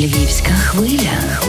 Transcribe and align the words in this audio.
Львівська 0.00 0.50
хвиля. 0.54 1.40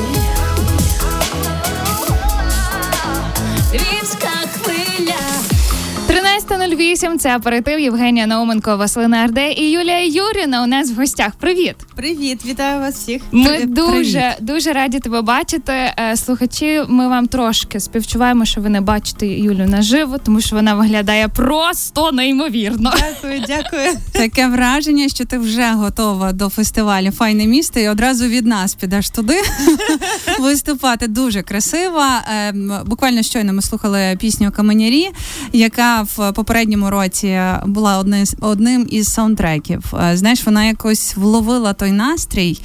13.08– 6.81 7.17
це 7.19 7.35
аперитив 7.35 7.79
Євгенія 7.79 8.27
Науменко, 8.27 8.77
Василина 8.77 9.17
Арде 9.17 9.51
і 9.51 9.71
Юлія 9.71 10.05
Юріна 10.05 10.63
у 10.63 10.67
нас 10.67 10.91
в 10.91 10.95
гостях. 10.95 11.31
Привіт! 11.35 11.75
Привіт, 11.95 12.45
вітаю 12.45 12.79
вас 12.79 12.95
всіх. 12.95 13.21
Ми 13.31 13.45
Привіт. 13.49 13.73
дуже 13.73 14.35
дуже 14.39 14.73
раді 14.73 14.99
тебе 14.99 15.21
бачити. 15.21 15.73
Е, 15.73 16.17
Слухачі, 16.17 16.81
ми 16.87 17.07
вам 17.07 17.27
трошки 17.27 17.79
співчуваємо, 17.79 18.45
що 18.45 18.61
ви 18.61 18.69
не 18.69 18.81
бачите 18.81 19.27
Юлю 19.27 19.65
наживо, 19.65 20.17
тому 20.17 20.41
що 20.41 20.55
вона 20.55 20.75
виглядає 20.75 21.27
просто 21.27 22.11
неймовірно. 22.11 22.93
Дякую, 22.97 23.43
дякую. 23.47 23.89
Таке 24.11 24.47
враження, 24.47 25.09
що 25.09 25.25
ти 25.25 25.37
вже 25.37 25.71
готова 25.71 26.31
до 26.31 26.49
фестивалю 26.49 27.11
Файне 27.11 27.45
місто 27.47 27.79
і 27.79 27.89
одразу 27.89 28.27
від 28.27 28.45
нас 28.45 28.75
підеш 28.75 29.09
туди 29.09 29.41
виступати. 30.39 31.07
Дуже 31.07 31.41
красива. 31.41 32.21
Ем, 32.47 32.73
Буквально 32.85 33.23
щойно 33.23 33.53
ми 33.53 33.61
слухали 33.61 34.17
пісню 34.19 34.51
Каменярі, 34.51 35.09
яка 35.53 36.01
в 36.01 36.31
попередньому 36.71 36.89
році 37.01 37.39
була 37.65 37.97
одне 37.97 38.23
одним 38.41 38.87
із 38.89 39.07
саундтреків. 39.07 39.93
Е, 40.03 40.17
Знаєш, 40.17 40.45
вона 40.45 40.65
якось 40.65 41.15
вловила 41.15 41.73
той 41.73 41.91
настрій, 41.91 42.59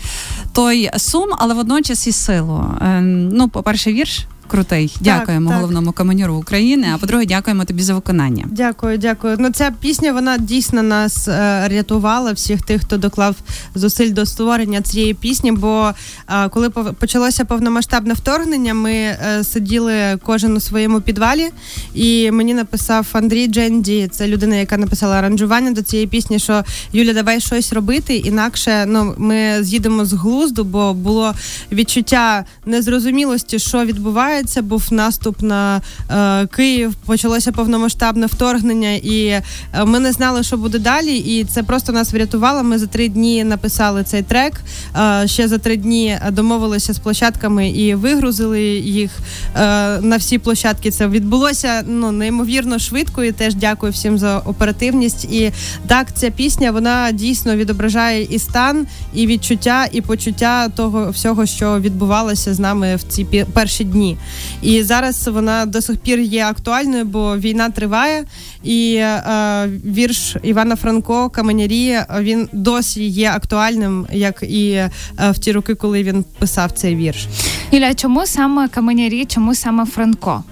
той 0.52 0.90
сум, 0.96 1.28
але 1.38 1.54
водночас 1.54 2.06
і 2.06 2.12
силу. 2.12 2.64
Ем, 2.80 3.28
Ну, 3.28 3.48
по-перше, 3.48 3.92
вірш. 3.92 4.26
Крутий, 4.46 4.96
дякуємо 5.00 5.50
так. 5.50 5.58
головному 5.58 5.92
каменяру 5.92 6.34
України. 6.34 6.88
А 6.94 6.98
по-друге, 6.98 7.26
дякуємо 7.26 7.64
тобі 7.64 7.82
за 7.82 7.94
виконання. 7.94 8.44
Дякую, 8.50 8.98
дякую. 8.98 9.36
Ну 9.38 9.50
ця 9.50 9.72
пісня 9.80 10.12
вона 10.12 10.38
дійсно 10.38 10.82
нас 10.82 11.28
е, 11.28 11.68
рятувала, 11.68 12.32
всіх 12.32 12.62
тих, 12.62 12.82
хто 12.82 12.96
доклав 12.96 13.36
зусиль 13.74 14.12
до 14.12 14.26
створення 14.26 14.82
цієї 14.82 15.14
пісні. 15.14 15.52
Бо 15.52 15.92
е, 16.28 16.48
коли 16.48 16.70
почалося 16.70 17.44
повномасштабне 17.44 18.14
вторгнення, 18.14 18.74
ми 18.74 18.92
е, 18.92 19.44
сиділи 19.44 20.18
кожен 20.22 20.56
у 20.56 20.60
своєму 20.60 21.00
підвалі, 21.00 21.50
і 21.94 22.30
мені 22.30 22.54
написав 22.54 23.06
Андрій 23.12 23.46
Дженді, 23.46 24.08
це 24.12 24.28
людина, 24.28 24.56
яка 24.56 24.76
написала 24.76 25.16
аранжування 25.16 25.70
до 25.70 25.82
цієї 25.82 26.08
пісні. 26.08 26.38
Що 26.38 26.64
Юля, 26.92 27.12
давай 27.12 27.40
щось 27.40 27.72
робити, 27.72 28.16
інакше 28.16 28.84
ну 28.86 29.14
ми 29.18 29.64
з'їдемо 29.64 30.04
з 30.04 30.12
глузду, 30.12 30.64
бо 30.64 30.94
було 30.94 31.34
відчуття 31.72 32.44
незрозумілості, 32.66 33.58
що 33.58 33.84
відбувається. 33.84 34.35
Був 34.62 34.88
наступ 34.90 35.42
на 35.42 35.80
е, 36.10 36.46
Київ, 36.46 36.94
почалося 36.94 37.52
повномасштабне 37.52 38.26
вторгнення, 38.26 38.92
і 38.92 39.26
е, 39.26 39.42
ми 39.84 40.00
не 40.00 40.12
знали, 40.12 40.42
що 40.42 40.56
буде 40.56 40.78
далі. 40.78 41.16
І 41.16 41.44
це 41.44 41.62
просто 41.62 41.92
нас 41.92 42.12
врятувало. 42.12 42.62
Ми 42.62 42.78
за 42.78 42.86
три 42.86 43.08
дні 43.08 43.44
написали 43.44 44.04
цей 44.04 44.22
трек. 44.22 44.52
Е, 44.96 45.28
ще 45.28 45.48
за 45.48 45.58
три 45.58 45.76
дні 45.76 46.18
домовилися 46.30 46.92
з 46.92 46.98
площадками 46.98 47.68
і 47.68 47.94
вигрузили 47.94 48.62
їх 48.78 49.10
е, 49.56 49.60
на 50.00 50.16
всі 50.16 50.38
площадки. 50.38 50.90
Це 50.90 51.08
відбулося 51.08 51.84
ну 51.86 52.12
неймовірно 52.12 52.78
швидко. 52.78 53.24
І 53.24 53.32
теж 53.32 53.54
дякую 53.54 53.92
всім 53.92 54.18
за 54.18 54.38
оперативність. 54.38 55.24
І 55.24 55.52
так, 55.86 56.06
ця 56.14 56.30
пісня 56.30 56.70
вона 56.70 57.12
дійсно 57.12 57.56
відображає 57.56 58.22
і 58.22 58.38
стан, 58.38 58.86
і 59.14 59.26
відчуття, 59.26 59.86
і 59.92 60.00
почуття 60.00 60.68
того 60.68 61.10
всього, 61.10 61.46
що 61.46 61.80
відбувалося 61.80 62.54
з 62.54 62.58
нами 62.58 62.96
в 62.96 63.02
ці 63.02 63.24
перші 63.52 63.84
дні. 63.84 64.16
І 64.62 64.82
зараз 64.82 65.28
вона 65.28 65.66
до 65.66 65.82
сих 65.82 65.96
пір 65.96 66.20
є 66.20 66.44
актуальною, 66.44 67.04
бо 67.04 67.36
війна 67.38 67.70
триває. 67.70 68.24
І 68.64 68.94
е, 68.94 69.68
вірш 69.84 70.36
Івана 70.42 70.76
Франко 70.76 71.30
Каменярі 71.30 71.98
він 72.20 72.48
досі 72.52 73.04
є 73.04 73.30
актуальним, 73.30 74.06
як 74.12 74.42
і 74.42 74.70
е, 74.70 74.90
в 75.18 75.38
ті 75.38 75.52
роки, 75.52 75.74
коли 75.74 76.02
він 76.02 76.24
писав 76.38 76.72
цей 76.72 76.96
вірш. 76.96 77.26
Юля, 77.72 77.94
чому 77.94 78.26
саме 78.26 78.68
каменярі, 78.68 79.24
чому 79.24 79.54
саме 79.54 79.86
Франко? 79.86 80.44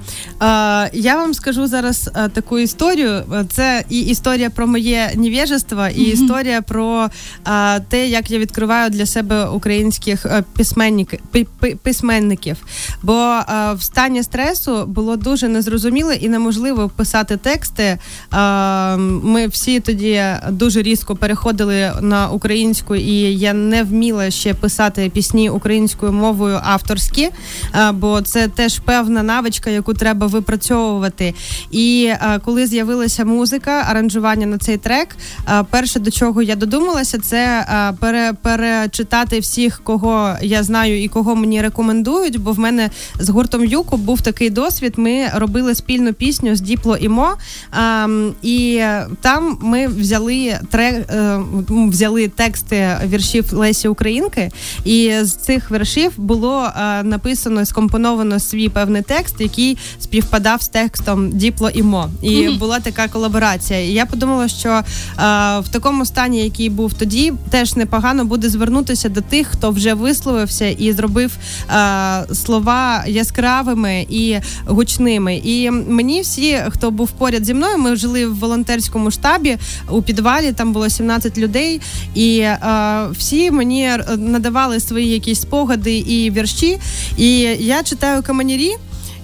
Е, 0.43 0.91
я 0.93 1.17
вам 1.17 1.35
скажу 1.35 1.67
зараз 1.67 2.11
е, 2.17 2.29
таку 2.29 2.59
історію. 2.59 3.23
Це 3.51 3.85
і 3.91 4.01
історія 4.01 4.51
про 4.51 4.67
моє 4.67 5.11
невежество, 5.15 5.87
і 5.97 6.03
історія 6.03 6.63
про 6.63 7.09
е, 7.49 7.81
те, 7.81 8.09
як 8.09 8.31
я 8.31 8.39
відкриваю 8.39 8.91
для 8.91 9.07
себе 9.07 9.49
українських 9.49 10.27
е, 10.27 10.45
письменник, 10.57 11.15
пи- 11.33 11.47
пи- 11.61 11.77
письменників. 11.83 12.57
Бо 13.03 13.15
е, 13.49 13.64
в 13.73 13.83
стані 13.83 14.23
стресу 14.23 14.87
було 14.87 15.17
дуже 15.17 15.49
незрозуміло 15.49 16.13
і 16.13 16.29
неможливо 16.29 16.89
писати 16.89 17.37
тексти. 17.37 17.99
Ми 19.23 19.47
всі 19.47 19.81
тоді 19.81 20.23
дуже 20.51 20.83
різко 20.83 21.17
переходили 21.17 21.93
на 22.01 22.29
українську, 22.29 22.95
і 22.95 23.15
я 23.39 23.53
не 23.53 23.83
вміла 23.83 24.31
ще 24.31 24.55
писати 24.55 25.11
пісні 25.15 25.51
українською 25.51 26.13
мовою 26.13 26.61
авторські, 26.65 27.31
бо 27.93 28.23
це 28.23 28.49
теж 28.49 28.79
певна 28.79 29.23
навичка, 29.23 29.71
яку 29.71 29.95
треба 29.95 30.27
випрацьовувати. 30.27 31.35
І 31.71 32.13
коли 32.45 32.67
з'явилася 32.67 33.25
музика, 33.25 33.85
аранжування 33.89 34.47
на 34.47 34.59
цей 34.59 34.77
трек, 34.77 35.17
перше 35.71 36.01
до 36.01 36.11
чого 36.11 36.43
я 36.43 36.57
додумалася, 36.57 37.19
це 37.19 37.67
пере, 38.01 38.33
перечитати 38.43 39.41
всіх, 39.41 39.81
кого 39.85 40.35
я 40.43 40.63
знаю 40.63 41.03
і 41.03 41.09
кого 41.09 41.37
мені 41.37 41.63
рекомендують. 41.63 42.41
Бо 42.41 42.53
в 42.53 42.59
мене 42.59 42.91
з 43.19 43.29
гуртом 43.29 43.54
Юко 43.63 43.97
був 43.97 44.21
такий 44.21 44.51
досвід. 44.51 44.95
Ми 44.97 45.29
робили 45.35 45.75
спільну 45.75 46.13
пісню 46.13 46.57
з 46.57 46.61
Діпло 46.61 46.97
і 46.97 47.09
Мо. 47.09 47.35
Ем, 47.73 48.35
і 48.43 48.83
там 49.21 49.59
ми 49.61 49.89
взяли 49.89 50.59
трек, 50.71 51.11
е, 51.11 51.41
взяли 51.69 52.29
тексти 52.29 52.97
віршів 53.07 53.55
Лесі 53.55 53.89
Українки, 53.89 54.51
і 54.85 55.13
з 55.23 55.33
цих 55.33 55.71
віршів 55.71 56.13
було 56.17 56.65
е, 56.65 57.03
написано 57.03 57.65
скомпоновано 57.65 58.41
свій 58.41 58.69
певний 58.69 59.03
текст, 59.03 59.35
який 59.39 59.79
співпадав 60.01 60.63
з 60.63 60.69
текстом 60.69 61.31
Діпло 61.31 61.71
і 61.71 61.83
Мо. 61.83 62.11
І 62.23 62.49
була 62.49 62.81
така 62.81 63.09
колаборація. 63.09 63.81
І 63.81 63.93
я 63.93 64.07
подумала, 64.07 64.49
що 64.49 64.69
е, 64.69 64.83
в 65.61 65.69
такому 65.71 66.07
стані, 66.07 66.45
який 66.45 66.71
був 66.71 66.95
тоді, 66.95 67.33
теж 67.51 67.77
непогано 67.77 68.25
буде 68.25 68.49
звернутися 68.49 69.09
до 69.09 69.21
тих, 69.21 69.47
хто 69.47 69.71
вже 69.71 69.95
висловився 69.95 70.67
і 70.67 70.93
зробив 70.93 71.37
слова 72.33 73.05
яскравими 73.45 74.07
і 74.09 74.39
гучними. 74.67 75.41
І 75.45 75.71
мені 75.71 76.21
всі, 76.21 76.59
хто 76.69 76.91
був 76.91 77.11
поряд 77.11 77.45
зі 77.45 77.55
мною, 77.55 77.79
ми 77.79 77.97
жили 77.97 78.27
в 78.27 78.39
волонтерському 78.39 79.11
штабі 79.11 79.57
у 79.91 80.03
підвалі. 80.03 80.53
Там 80.53 80.73
було 80.73 80.91
17 80.91 81.39
людей, 81.39 81.81
і 82.15 82.39
е, 82.39 82.59
всі 83.11 83.51
мені 83.51 83.91
надавали 84.17 84.81
свої 84.81 85.09
якісь 85.09 85.41
спогади 85.41 85.99
і 85.99 86.31
вірші. 86.31 86.79
І 87.17 87.39
я 87.61 87.83
читаю 87.83 88.23
каменярі. 88.23 88.77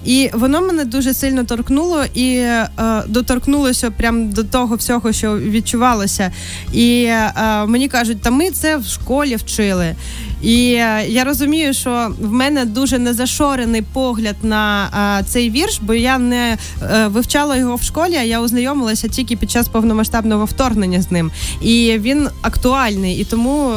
І 0.05 0.29
воно 0.33 0.61
мене 0.61 0.85
дуже 0.85 1.13
сильно 1.13 1.43
торкнуло 1.43 2.03
і 2.13 2.35
е, 2.35 2.67
доторкнулося 3.07 3.91
прям 3.91 4.29
до 4.29 4.43
того 4.43 4.75
всього, 4.75 5.11
що 5.11 5.37
відчувалося. 5.37 6.31
І 6.73 7.03
е, 7.03 7.65
мені 7.65 7.87
кажуть, 7.87 8.21
та 8.21 8.31
ми 8.31 8.51
це 8.51 8.77
в 8.77 8.85
школі 8.85 9.35
вчили. 9.35 9.95
І 10.41 10.73
е, 10.73 11.05
я 11.07 11.23
розумію, 11.23 11.73
що 11.73 12.11
в 12.19 12.31
мене 12.31 12.65
дуже 12.65 12.99
незашорений 12.99 13.81
погляд 13.81 14.35
на 14.43 14.89
е, 15.19 15.23
цей 15.23 15.49
вірш, 15.49 15.79
бо 15.81 15.93
я 15.93 16.17
не 16.17 16.57
е, 16.81 17.07
вивчала 17.07 17.57
його 17.57 17.75
в 17.75 17.83
школі, 17.83 18.15
а 18.15 18.23
я 18.23 18.41
ознайомилася 18.41 19.07
тільки 19.07 19.35
під 19.35 19.51
час 19.51 19.67
повномасштабного 19.67 20.45
вторгнення 20.45 21.01
з 21.01 21.11
ним. 21.11 21.31
І 21.61 21.97
він 21.99 22.27
актуальний. 22.41 23.15
І 23.17 23.23
тому 23.23 23.71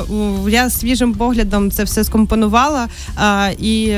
я 0.49 0.71
свіжим 0.71 1.15
поглядом 1.15 1.71
це 1.71 1.85
все 1.85 2.05
скомпонувала 2.05 2.89
і 3.59 3.95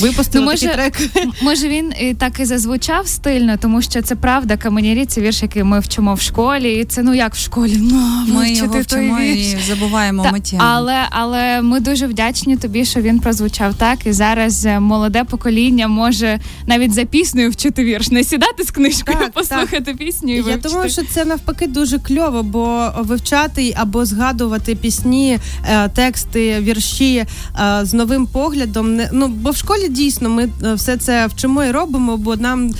випустила 0.00 0.44
Ну, 0.44 0.50
може, 0.50 0.66
такий 0.66 1.08
трек. 1.08 1.32
Може 1.42 1.68
він 1.68 1.92
і 2.00 2.14
так 2.14 2.40
і 2.40 2.44
зазвучав 2.44 3.08
стильно, 3.08 3.56
тому 3.56 3.82
що 3.82 4.02
це 4.02 4.14
правда, 4.16 4.56
каменярі 4.56 5.06
це 5.06 5.20
вірш, 5.20 5.42
який 5.42 5.62
ми 5.62 5.80
вчимо 5.80 6.14
в 6.14 6.20
школі, 6.20 6.74
і 6.80 6.84
це 6.84 7.02
ну 7.02 7.14
як 7.14 7.34
в 7.34 7.38
школі. 7.38 7.76
Ну 7.80 8.24
Ми 8.28 8.52
його 8.52 8.80
вчимо 8.80 9.20
і 9.20 9.56
забуваємо 9.68 10.22
Та, 10.22 10.32
миттєво. 10.32 10.62
але, 10.66 10.96
але 11.10 11.62
ми 11.62 11.80
дуже 11.80 12.05
вдячні 12.06 12.56
тобі, 12.56 12.84
що 12.84 13.00
він 13.00 13.18
прозвучав 13.20 13.74
так. 13.74 14.06
І 14.06 14.12
зараз 14.12 14.66
е, 14.66 14.80
молоде 14.80 15.24
покоління 15.24 15.88
може 15.88 16.40
навіть 16.66 16.94
за 16.94 17.04
піснею 17.04 17.50
вчити 17.50 17.84
вірш, 17.84 18.10
не 18.10 18.24
сідати 18.24 18.64
з 18.64 18.70
книжкою, 18.70 19.18
Так, 19.18 19.32
послухати 19.32 19.94
пісню. 19.94 20.32
І 20.32 20.36
Я 20.36 20.42
вивчити. 20.42 20.68
думаю, 20.68 20.90
що 20.90 21.02
це 21.10 21.24
навпаки 21.24 21.66
дуже 21.66 21.98
кльово, 21.98 22.42
бо 22.42 22.92
вивчати 22.98 23.74
або 23.76 24.04
згадувати 24.04 24.74
пісні, 24.74 25.38
е, 25.70 25.88
тексти, 25.88 26.60
вірші 26.60 27.16
е, 27.16 27.26
з 27.82 27.94
новим 27.94 28.26
поглядом. 28.26 29.00
Ну 29.12 29.28
бо 29.28 29.50
в 29.50 29.56
школі 29.56 29.88
дійсно 29.88 30.28
ми 30.30 30.48
все 30.74 30.96
це 30.96 31.26
вчимо 31.26 31.64
і 31.64 31.70
робимо, 31.70 32.16
бо 32.16 32.36
нам 32.36 32.70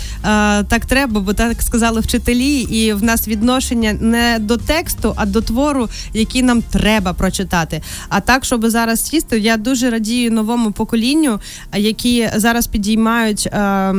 так 0.69 0.87
треба, 0.87 1.21
бо 1.21 1.33
так 1.33 1.63
сказали 1.63 2.01
вчителі, 2.01 2.61
і 2.61 2.93
в 2.93 3.03
нас 3.03 3.29
відношення 3.29 3.93
не 3.93 4.39
до 4.41 4.57
тексту, 4.57 5.13
а 5.17 5.27
до 5.27 5.41
твору, 5.41 5.89
який 6.13 6.43
нам 6.43 6.63
треба 6.63 7.13
прочитати. 7.13 7.83
А 8.09 8.21
так, 8.21 8.45
щоб 8.45 8.67
зараз 8.67 9.11
артисти. 9.17 9.39
Я 9.39 9.57
дуже 9.57 9.91
радію 9.91 10.31
новому 10.31 10.73
поколінню, 10.73 11.41
які 11.77 12.31
зараз 12.37 12.67
підіймають 12.67 13.47
е, 13.47 13.93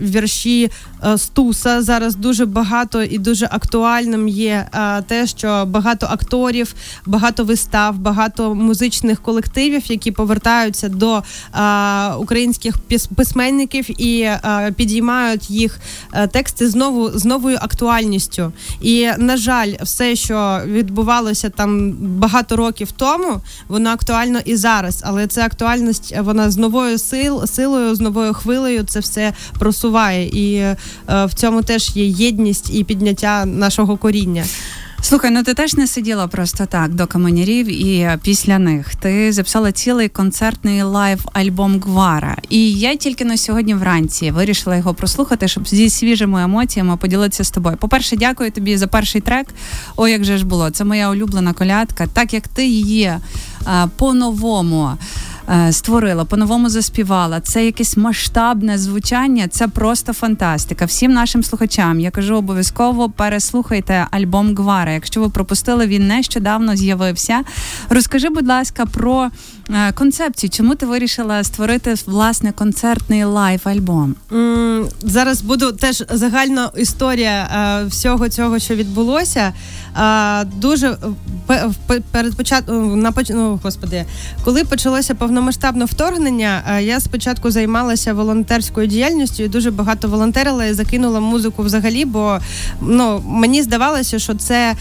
вірші 0.00 0.70
е, 1.04 1.18
Стуса. 1.18 1.82
Зараз 1.82 2.16
дуже 2.16 2.46
багато 2.46 3.02
і 3.02 3.18
дуже 3.18 3.46
актуальним 3.50 4.28
є 4.28 4.66
е, 4.74 5.02
те, 5.02 5.26
що 5.26 5.64
багато 5.66 6.06
акторів, 6.10 6.74
багато 7.06 7.44
вистав, 7.44 7.98
багато 7.98 8.54
музичних 8.54 9.22
колективів, 9.22 9.82
які 9.86 10.10
повертаються 10.10 10.88
до 10.88 11.22
е, 11.54 12.14
українських 12.14 12.74
письменників 13.16 14.00
і 14.00 14.30
підіймають 14.76 15.50
їх 15.50 15.80
тексти 16.32 16.68
знову 16.68 17.10
з 17.10 17.24
новою 17.24 17.58
актуальністю. 17.60 18.52
І 18.80 19.08
на 19.18 19.36
жаль, 19.36 19.72
все, 19.82 20.16
що 20.16 20.60
відбувалося 20.66 21.50
там 21.50 21.92
багато 21.92 22.56
років 22.56 22.92
тому, 22.92 23.40
воно 23.68 23.90
актуально 23.90 24.40
і. 24.44 24.63
Але 25.04 25.26
ця 25.26 25.44
актуальність 25.44 26.14
вона 26.18 26.50
з 26.50 26.56
новою 26.56 26.98
сил, 26.98 27.46
силою, 27.46 27.94
з 27.94 28.00
новою 28.00 28.34
хвилею 28.34 28.84
це 28.84 29.00
все 29.00 29.32
просуває. 29.58 30.28
І 30.28 30.54
е, 30.56 30.76
в 31.08 31.34
цьому 31.34 31.62
теж 31.62 31.96
є 31.96 32.06
єдність 32.06 32.74
і 32.74 32.84
підняття 32.84 33.44
нашого 33.44 33.96
коріння. 33.96 34.44
Слухай, 35.06 35.30
ну 35.30 35.42
ти 35.42 35.54
теж 35.54 35.74
не 35.74 35.86
сиділа 35.86 36.26
просто 36.26 36.66
так 36.66 36.94
до 36.94 37.06
каменярів 37.06 37.66
і 37.66 38.08
після 38.22 38.58
них. 38.58 38.94
Ти 38.94 39.32
записала 39.32 39.72
цілий 39.72 40.08
концертний 40.08 40.82
лайв-альбом 40.82 41.80
Гвара. 41.80 42.36
І 42.48 42.72
я 42.72 42.96
тільки 42.96 43.24
на 43.24 43.36
сьогодні 43.36 43.74
вранці 43.74 44.30
вирішила 44.30 44.76
його 44.76 44.94
прослухати, 44.94 45.48
щоб 45.48 45.68
зі 45.68 45.90
свіжими 45.90 46.42
емоціями 46.42 46.96
поділитися 46.96 47.44
з 47.44 47.50
тобою. 47.50 47.76
По-перше, 47.76 48.16
дякую 48.16 48.50
тобі 48.50 48.76
за 48.76 48.86
перший 48.86 49.20
трек. 49.20 49.46
О, 49.96 50.08
як 50.08 50.24
же 50.24 50.38
ж 50.38 50.46
було! 50.46 50.70
Це 50.70 50.84
моя 50.84 51.10
улюблена 51.10 51.52
колядка, 51.52 52.06
так 52.06 52.34
як 52.34 52.48
ти 52.48 52.66
її 52.66 53.12
по-новому. 53.96 54.90
Е, 55.50 55.72
створила, 55.72 56.24
по-новому 56.24 56.68
заспівала. 56.68 57.40
Це 57.40 57.64
якесь 57.64 57.96
масштабне 57.96 58.78
звучання, 58.78 59.48
це 59.48 59.68
просто 59.68 60.12
фантастика. 60.12 60.84
Всім 60.84 61.12
нашим 61.12 61.42
слухачам 61.42 62.00
я 62.00 62.10
кажу 62.10 62.36
обов'язково 62.36 63.10
переслухайте 63.10 64.06
альбом 64.10 64.56
Гвара. 64.56 64.92
Якщо 64.92 65.20
ви 65.20 65.28
пропустили, 65.28 65.86
він 65.86 66.08
нещодавно 66.08 66.76
з'явився. 66.76 67.42
Розкажи, 67.88 68.28
будь 68.28 68.48
ласка, 68.48 68.86
про 68.86 69.30
е, 69.70 69.92
концепцію. 69.92 70.50
Чому 70.50 70.74
ти 70.74 70.86
вирішила 70.86 71.44
створити 71.44 71.94
власне 72.06 72.52
концертний 72.52 73.24
лайв-альбом? 73.24 74.14
Зараз 75.00 75.42
буду 75.42 75.72
теж 75.72 76.04
загальна 76.10 76.70
історія 76.76 77.50
е, 77.82 77.86
всього 77.86 78.28
цього, 78.28 78.58
що 78.58 78.74
відбулося. 78.74 79.52
Дуже 80.56 80.96
перед 82.12 82.36
початком 82.36 83.00
на 83.00 83.12
ну, 83.30 83.60
господи, 83.62 84.04
коли 84.44 84.64
почалося 84.64 85.14
повномасштабне 85.14 85.84
вторгнення, 85.84 86.80
я 86.80 87.00
спочатку 87.00 87.50
займалася 87.50 88.12
волонтерською 88.12 88.86
діяльністю 88.86 89.42
і 89.42 89.48
дуже 89.48 89.70
багато 89.70 90.08
волонтерила 90.08 90.64
і 90.64 90.72
закинула 90.72 91.20
музику 91.20 91.62
взагалі, 91.62 92.04
бо 92.04 92.38
ну 92.80 93.22
мені 93.26 93.62
здавалося, 93.62 94.18
що 94.18 94.34
це 94.34 94.74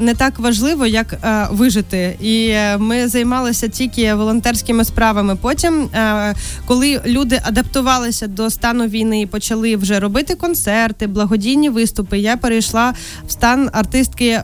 не 0.00 0.14
так 0.14 0.38
важливо, 0.38 0.86
як 0.86 1.14
вижити. 1.50 2.16
І 2.20 2.54
ми 2.78 3.08
займалися 3.08 3.68
тільки 3.68 4.14
волонтерськими 4.14 4.84
справами. 4.84 5.36
Потім, 5.36 5.88
коли 6.66 7.00
люди 7.06 7.40
адаптувалися 7.44 8.26
до 8.26 8.50
стану 8.50 8.86
війни 8.86 9.20
і 9.20 9.26
почали 9.26 9.76
вже 9.76 10.00
робити 10.00 10.34
концерти, 10.34 11.06
благодійні 11.06 11.70
виступи, 11.70 12.18
я 12.18 12.36
перейшла 12.36 12.94
в 13.26 13.32
стан 13.32 13.70
артистки 13.72 14.40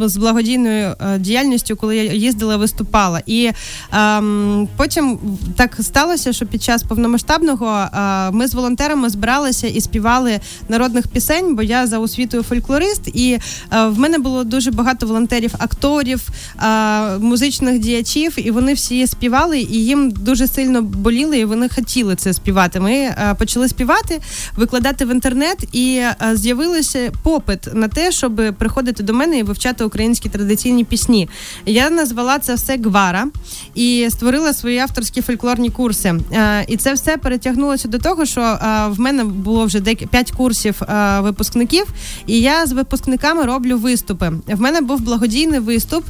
з 0.00 0.16
благодійною 0.16 0.94
діяльністю, 1.18 1.76
коли 1.76 1.96
я 1.96 2.12
їздила, 2.12 2.56
виступала. 2.56 3.22
І 3.26 3.50
ем, 3.92 4.68
потім 4.76 5.18
так 5.56 5.76
сталося, 5.80 6.32
що 6.32 6.46
під 6.46 6.62
час 6.62 6.82
повномасштабного 6.82 7.66
е, 7.68 8.30
ми 8.30 8.46
з 8.46 8.54
волонтерами 8.54 9.10
збиралися 9.10 9.66
і 9.66 9.80
співали 9.80 10.40
народних 10.68 11.08
пісень, 11.08 11.54
бо 11.54 11.62
я 11.62 11.86
за 11.86 11.98
освітою 11.98 12.42
фольклорист, 12.42 13.08
і 13.14 13.32
е, 13.32 13.40
в 13.86 13.98
мене 13.98 14.18
було 14.18 14.44
дуже 14.44 14.70
багато 14.70 15.06
волонтерів, 15.06 15.54
акторів, 15.58 16.28
е, 16.62 17.18
музичних 17.18 17.78
діячів, 17.78 18.34
і 18.36 18.50
вони 18.50 18.74
всі 18.74 19.06
співали, 19.06 19.60
і 19.60 19.84
їм 19.84 20.10
дуже 20.10 20.46
сильно 20.46 20.82
боліли, 20.82 21.38
і 21.38 21.44
вони 21.44 21.68
хотіли 21.68 22.14
це 22.14 22.32
співати. 22.32 22.80
Ми 22.80 22.92
е, 22.92 23.34
почали 23.38 23.68
співати, 23.68 24.20
викладати 24.56 25.04
в 25.04 25.10
інтернет, 25.10 25.68
і 25.72 25.96
е, 25.96 26.16
з'явився 26.34 27.12
попит 27.22 27.74
на 27.74 27.88
те, 27.88 28.12
щоб 28.12 28.54
приходити 28.58 29.02
до 29.02 29.14
мене 29.14 29.38
і 29.38 29.42
вивчати 29.48 29.84
українські 29.84 30.28
традиційні 30.28 30.84
пісні. 30.84 31.28
Я 31.66 31.90
назвала 31.90 32.38
це 32.38 32.54
все 32.54 32.76
Гвара 32.76 33.26
і 33.74 34.08
створила 34.10 34.52
свої 34.52 34.78
авторські 34.78 35.22
фольклорні 35.22 35.70
курси. 35.70 36.14
Е, 36.32 36.64
і 36.68 36.76
це 36.76 36.92
все 36.92 37.16
перетягнулося 37.16 37.88
до 37.88 37.98
того, 37.98 38.26
що 38.26 38.40
е, 38.40 38.88
в 38.88 39.00
мене 39.00 39.24
було 39.24 39.64
вже 39.64 39.80
5 39.80 40.30
курсів 40.30 40.82
е, 40.82 41.20
випускників, 41.20 41.84
і 42.26 42.40
я 42.40 42.66
з 42.66 42.72
випускниками 42.72 43.42
роблю 43.42 43.78
виступи. 43.78 44.32
В 44.46 44.60
мене 44.60 44.80
був 44.80 45.00
благодійний 45.00 45.60
виступ 45.60 46.04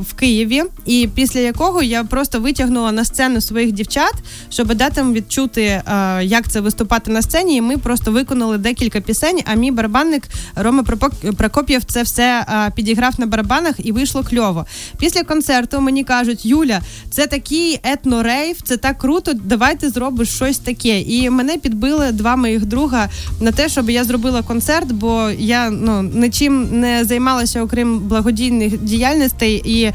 в 0.00 0.14
Києві, 0.16 0.62
і 0.86 1.08
після 1.14 1.40
якого 1.40 1.82
я 1.82 2.04
просто 2.04 2.40
витягнула 2.40 2.92
на 2.92 3.04
сцену 3.04 3.40
своїх 3.40 3.72
дівчат, 3.72 4.14
щоб 4.50 4.74
дати 4.74 5.00
їм 5.00 5.12
відчути, 5.12 5.82
як 6.22 6.48
це 6.48 6.60
виступати 6.60 7.10
на 7.10 7.22
сцені. 7.22 7.56
І 7.56 7.60
ми 7.60 7.78
просто 7.78 8.12
виконали 8.12 8.58
декілька 8.58 9.00
пісень. 9.00 9.40
А 9.44 9.54
мій 9.54 9.70
барабанник 9.70 10.22
Рома 10.54 10.84
Прокоп'єв 11.36 11.84
це 11.84 12.02
все 12.02 12.31
підіграв 12.74 13.14
на 13.18 13.26
барабанах 13.26 13.74
і 13.78 13.92
вийшло 13.92 14.22
кльово. 14.22 14.66
Після 14.98 15.22
концерту 15.22 15.80
мені 15.80 16.04
кажуть, 16.04 16.46
Юля, 16.46 16.80
це 17.10 17.26
такий 17.26 17.80
етнорейв, 17.82 18.62
це 18.62 18.76
так 18.76 18.98
круто. 18.98 19.32
Давай 19.32 19.76
ти 19.78 19.90
зробиш 19.90 20.28
щось 20.28 20.58
таке. 20.58 21.00
І 21.00 21.30
мене 21.30 21.56
підбили 21.56 22.12
два 22.12 22.36
моїх 22.36 22.66
друга 22.66 23.08
на 23.40 23.52
те, 23.52 23.68
щоб 23.68 23.90
я 23.90 24.04
зробила 24.04 24.42
концерт, 24.42 24.92
бо 24.92 25.30
я 25.38 25.70
ну 25.70 26.02
нічим 26.02 26.80
не 26.80 27.04
займалася, 27.04 27.62
окрім 27.62 27.98
благодійних 27.98 28.82
діяльностей, 28.82 29.62
і 29.64 29.92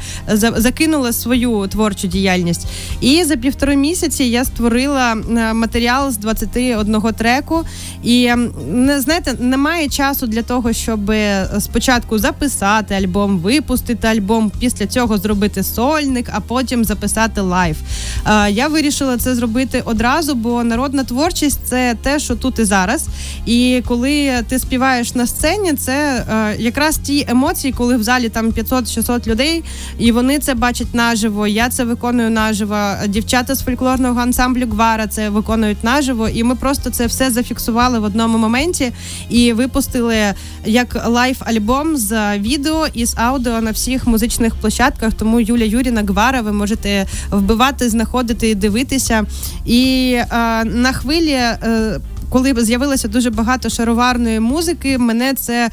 закинула 0.56 1.12
свою 1.12 1.66
творчу 1.66 2.08
діяльність. 2.08 2.66
І 3.00 3.24
за 3.24 3.36
півтори 3.36 3.76
місяці 3.76 4.24
я 4.24 4.44
створила 4.44 5.12
е, 5.12 5.52
матеріал 5.52 6.10
з 6.10 6.16
21 6.16 7.02
треку. 7.18 7.64
І 8.02 8.30
не 8.68 9.00
знаєте, 9.00 9.34
немає 9.40 9.88
часу 9.88 10.26
для 10.26 10.42
того, 10.42 10.72
щоб 10.72 11.12
спочатку 11.60 12.17
записати 12.18 12.94
альбом, 12.94 13.38
випустити 13.38 14.08
альбом, 14.08 14.52
після 14.60 14.86
цього 14.86 15.18
зробити 15.18 15.62
сольник, 15.62 16.30
а 16.32 16.40
потім 16.40 16.84
записати 16.84 17.40
лайв. 17.40 17.76
Е, 18.26 18.50
я 18.50 18.68
вирішила 18.68 19.16
це 19.16 19.34
зробити 19.34 19.82
одразу, 19.84 20.34
бо 20.34 20.64
народна 20.64 21.04
творчість 21.04 21.60
це 21.64 21.96
те, 22.02 22.18
що 22.18 22.36
тут 22.36 22.58
і 22.58 22.64
зараз. 22.64 23.06
І 23.46 23.82
коли 23.86 24.44
ти 24.48 24.58
співаєш 24.58 25.14
на 25.14 25.26
сцені, 25.26 25.72
це 25.72 26.24
е, 26.30 26.56
якраз 26.58 26.98
ті 26.98 27.26
емоції, 27.28 27.72
коли 27.72 27.96
в 27.96 28.02
залі 28.02 28.28
там 28.28 28.50
500-600 28.50 29.26
людей, 29.26 29.64
і 29.98 30.12
вони 30.12 30.38
це 30.38 30.54
бачать 30.54 30.94
наживо. 30.94 31.46
Я 31.46 31.68
це 31.68 31.84
виконую 31.84 32.30
наживо. 32.30 32.76
Дівчата 33.06 33.54
з 33.54 33.62
фольклорного 33.62 34.20
ансамблю 34.20 34.66
Гвара 34.66 35.06
це 35.06 35.30
виконують 35.30 35.84
наживо, 35.84 36.28
і 36.28 36.44
ми 36.44 36.54
просто 36.54 36.90
це 36.90 37.06
все 37.06 37.30
зафіксували 37.30 37.98
в 37.98 38.04
одному 38.04 38.38
моменті 38.38 38.92
і 39.28 39.52
випустили 39.52 40.16
як 40.64 41.06
лайв-альбом 41.06 41.96
з 41.96 42.07
відео 42.38 42.86
і 42.94 43.06
з 43.06 43.14
аудіо 43.16 43.60
на 43.60 43.70
всіх 43.70 44.06
музичних 44.06 44.54
площадках. 44.54 45.12
Тому 45.12 45.40
Юля 45.40 45.64
Юріна 45.64 46.02
Гвара, 46.02 46.40
ви 46.40 46.52
можете 46.52 47.06
вбивати, 47.30 47.88
знаходити 47.88 48.54
дивитися. 48.54 49.24
І 49.66 50.12
е, 50.18 50.26
на 50.64 50.92
хвилі. 50.92 51.32
Е, 51.32 52.00
коли 52.30 52.54
з'явилося 52.64 53.08
дуже 53.08 53.30
багато 53.30 53.68
шароварної 53.68 54.40
музики, 54.40 54.98
мене 54.98 55.34
це 55.34 55.70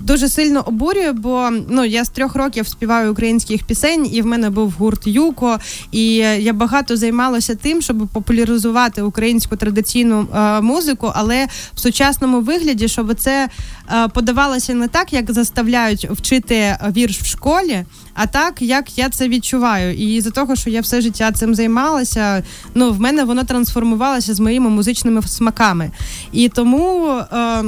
дуже 0.00 0.28
сильно 0.28 0.60
обурює, 0.60 1.12
бо 1.12 1.50
ну 1.68 1.84
я 1.84 2.04
з 2.04 2.08
трьох 2.08 2.34
років 2.34 2.68
співаю 2.68 3.12
українських 3.12 3.64
пісень, 3.64 4.08
і 4.12 4.22
в 4.22 4.26
мене 4.26 4.50
був 4.50 4.74
гурт 4.78 5.06
Юко, 5.06 5.58
і 5.92 6.14
я 6.16 6.52
багато 6.52 6.96
займалася 6.96 7.54
тим, 7.54 7.82
щоб 7.82 8.08
популяризувати 8.08 9.02
українську 9.02 9.56
традиційну 9.56 10.28
е, 10.34 10.60
музику, 10.60 11.12
але 11.14 11.46
в 11.74 11.80
сучасному 11.80 12.40
вигляді, 12.40 12.88
щоб 12.88 13.14
це 13.14 13.48
е, 13.92 14.08
подавалося 14.08 14.74
не 14.74 14.88
так, 14.88 15.12
як 15.12 15.32
заставляють 15.32 16.10
вчити 16.10 16.76
вірш 16.96 17.20
в 17.20 17.26
школі, 17.26 17.84
а 18.14 18.26
так, 18.26 18.62
як 18.62 18.98
я 18.98 19.08
це 19.08 19.28
відчуваю. 19.28 19.94
І 19.94 20.20
за 20.20 20.30
того, 20.30 20.56
що 20.56 20.70
я 20.70 20.80
все 20.80 21.00
життя 21.00 21.32
цим 21.32 21.54
займалася, 21.54 22.42
ну 22.74 22.92
в 22.92 23.00
мене 23.00 23.24
воно 23.24 23.44
трансформувалося 23.44 24.34
з 24.34 24.40
моїми 24.40 24.70
музичними 24.70 25.22
смаками. 25.22 25.90
І 26.32 26.48
тому. 26.48 27.08
Е, 27.32 27.64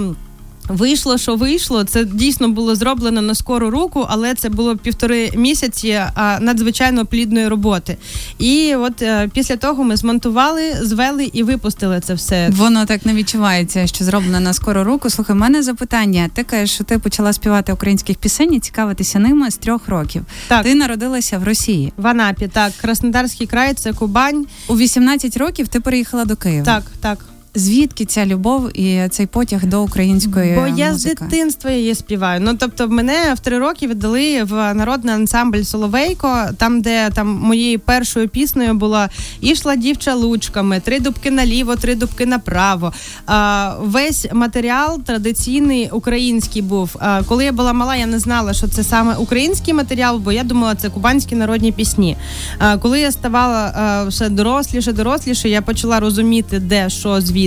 Вийшло, 0.71 1.19
що 1.19 1.37
вийшло. 1.37 1.85
Це 1.85 2.05
дійсно 2.05 2.49
було 2.49 2.75
зроблено 2.75 3.23
на 3.23 3.35
скору 3.35 3.71
руку, 3.71 4.07
але 4.09 4.35
це 4.35 4.49
було 4.49 4.77
півтори 4.77 5.31
місяці 5.37 6.01
а, 6.15 6.39
надзвичайно 6.41 7.07
плідної 7.07 7.49
роботи. 7.49 7.97
І 8.39 8.75
от 8.75 9.03
е, 9.03 9.29
після 9.35 9.57
того 9.57 9.85
ми 9.85 9.97
змонтували, 9.97 10.79
звели 10.83 11.31
і 11.33 11.43
випустили 11.43 12.01
це 12.01 12.15
все. 12.15 12.51
Воно 12.51 12.87
так 12.87 13.07
не 13.07 13.15
відчувається, 13.15 13.87
що 13.87 14.05
зроблено 14.05 14.41
на 14.41 14.53
скору 14.53 14.85
руку. 14.85 15.11
Слухай, 15.11 15.37
в 15.37 15.39
мене 15.39 15.63
запитання. 15.63 16.31
Ти 16.35 16.45
кажеш, 16.45 16.71
що 16.71 16.85
ти 16.85 16.99
почала 16.99 17.33
співати 17.33 17.73
українських 17.73 18.17
пісень 18.17 18.55
і 18.55 18.61
цікавитися 18.61 19.19
ними 19.19 19.51
з 19.51 19.57
трьох 19.57 19.89
років. 19.89 20.23
Так. 20.49 20.63
Ти 20.63 20.75
народилася 20.75 21.39
в 21.39 21.45
Росії. 21.45 21.93
В 21.97 22.07
Анапі, 22.07 22.49
так, 22.49 22.73
Краснодарський 22.81 23.47
край, 23.47 23.75
це 23.75 23.93
Кубань. 23.93 24.47
У 24.69 24.77
18 24.77 25.37
років 25.37 25.69
ти 25.69 25.81
переїхала 25.81 26.25
до 26.25 26.37
Києва. 26.37 26.65
Так, 26.65 26.83
так. 27.01 27.30
Звідки 27.55 28.05
ця 28.05 28.27
любов 28.27 28.79
і 28.79 29.09
цей 29.09 29.27
потяг 29.27 29.67
до 29.67 29.83
української 29.83 30.55
Бо 30.55 30.67
я 30.67 30.95
з 30.95 31.05
дитинства 31.05 31.71
її 31.71 31.95
співаю. 31.95 32.41
Ну 32.41 32.55
тобто, 32.59 32.89
мене 32.89 33.35
в 33.35 33.41
три 33.41 33.59
роки 33.59 33.87
віддали 33.87 34.43
в 34.43 34.75
народний 34.75 35.15
ансамбль 35.15 35.63
Соловейко, 35.63 36.49
там, 36.59 36.81
де 36.81 37.11
там 37.11 37.29
моєю 37.29 37.81
першою 37.81 38.29
піснею 38.29 38.75
була 38.75 39.09
ішла 39.41 39.77
дівча 39.77 40.15
лучками, 40.15 40.81
три 40.81 41.01
дубки 41.01 41.31
наліво, 41.31 41.77
три 41.77 41.95
дубки 41.95 42.27
направо. 42.27 42.93
А, 43.27 43.75
весь 43.81 44.27
матеріал 44.33 45.03
традиційний 45.03 45.89
український 45.93 46.63
був. 46.63 46.97
А, 47.01 47.23
коли 47.23 47.45
я 47.45 47.53
була 47.53 47.73
мала, 47.73 47.97
я 47.97 48.07
не 48.07 48.19
знала, 48.19 48.53
що 48.53 48.69
це 48.69 48.85
саме 48.85 49.15
український 49.15 49.75
матеріал, 49.75 50.19
бо 50.19 50.33
я 50.33 50.45
думала, 50.45 50.75
це 50.75 50.91
кубанські 50.91 51.35
народні 51.35 51.73
пісні. 51.73 52.17
А, 52.59 52.79
коли 52.79 53.01
я 53.01 53.13
ставала 53.13 53.73
а, 53.77 54.05
все 54.05 54.29
доросліше, 54.29 54.93
доросліше, 54.93 55.49
я 55.49 55.63
почала 55.63 56.01
розуміти, 56.01 56.59
де 56.59 56.91
що 56.91 57.21
звідки. 57.21 57.40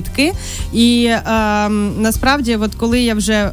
І 0.74 1.06
е, 1.06 1.22
насправді, 2.00 2.56
от 2.56 2.76
коли 2.76 3.02
я 3.02 3.16
вже 3.16 3.34
е, 3.34 3.52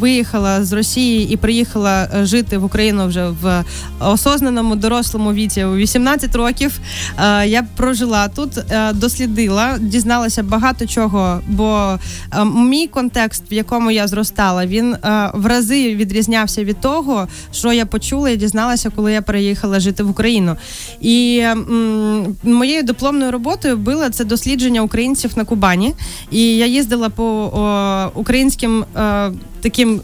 виїхала 0.00 0.64
з 0.64 0.72
Росії 0.72 1.28
і 1.32 1.36
приїхала 1.36 2.08
е, 2.14 2.26
жити 2.26 2.58
в 2.58 2.64
Україну 2.64 3.06
вже 3.06 3.28
в 3.28 3.64
осознаному 4.00 4.76
дорослому 4.76 5.32
віці 5.32 5.64
у 5.64 5.76
18 5.76 6.36
років, 6.36 6.80
е, 7.18 7.48
я 7.48 7.62
прожила 7.76 8.28
тут, 8.28 8.58
е, 8.58 8.92
дослідила, 8.92 9.78
дізналася 9.80 10.42
багато 10.42 10.86
чого. 10.86 11.40
Бо 11.48 11.98
е, 12.32 12.44
мій 12.44 12.86
контекст, 12.86 13.42
в 13.50 13.54
якому 13.54 13.90
я 13.90 14.08
зростала, 14.08 14.66
він 14.66 14.96
в 15.34 15.46
рази 15.46 15.94
відрізнявся 15.94 16.64
від 16.64 16.80
того, 16.80 17.28
що 17.52 17.72
я 17.72 17.86
почула 17.86 18.30
і 18.30 18.36
дізналася, 18.36 18.90
коли 18.96 19.12
я 19.12 19.22
переїхала 19.22 19.80
жити 19.80 20.02
в 20.02 20.10
Україну. 20.10 20.56
І 21.00 21.38
м, 21.38 22.36
моєю 22.42 22.82
дипломною 22.82 23.32
роботою 23.32 23.76
було 23.76 24.08
це 24.08 24.24
дослідження 24.24 24.80
українців 24.80 25.30
на 25.36 25.44
Кубані. 25.44 25.75
І 26.30 26.56
я 26.56 26.66
їздила 26.66 27.08
по 27.08 27.24
о, 27.24 28.10
українським 28.14 28.84
е, 28.96 29.32
таким 29.66 30.00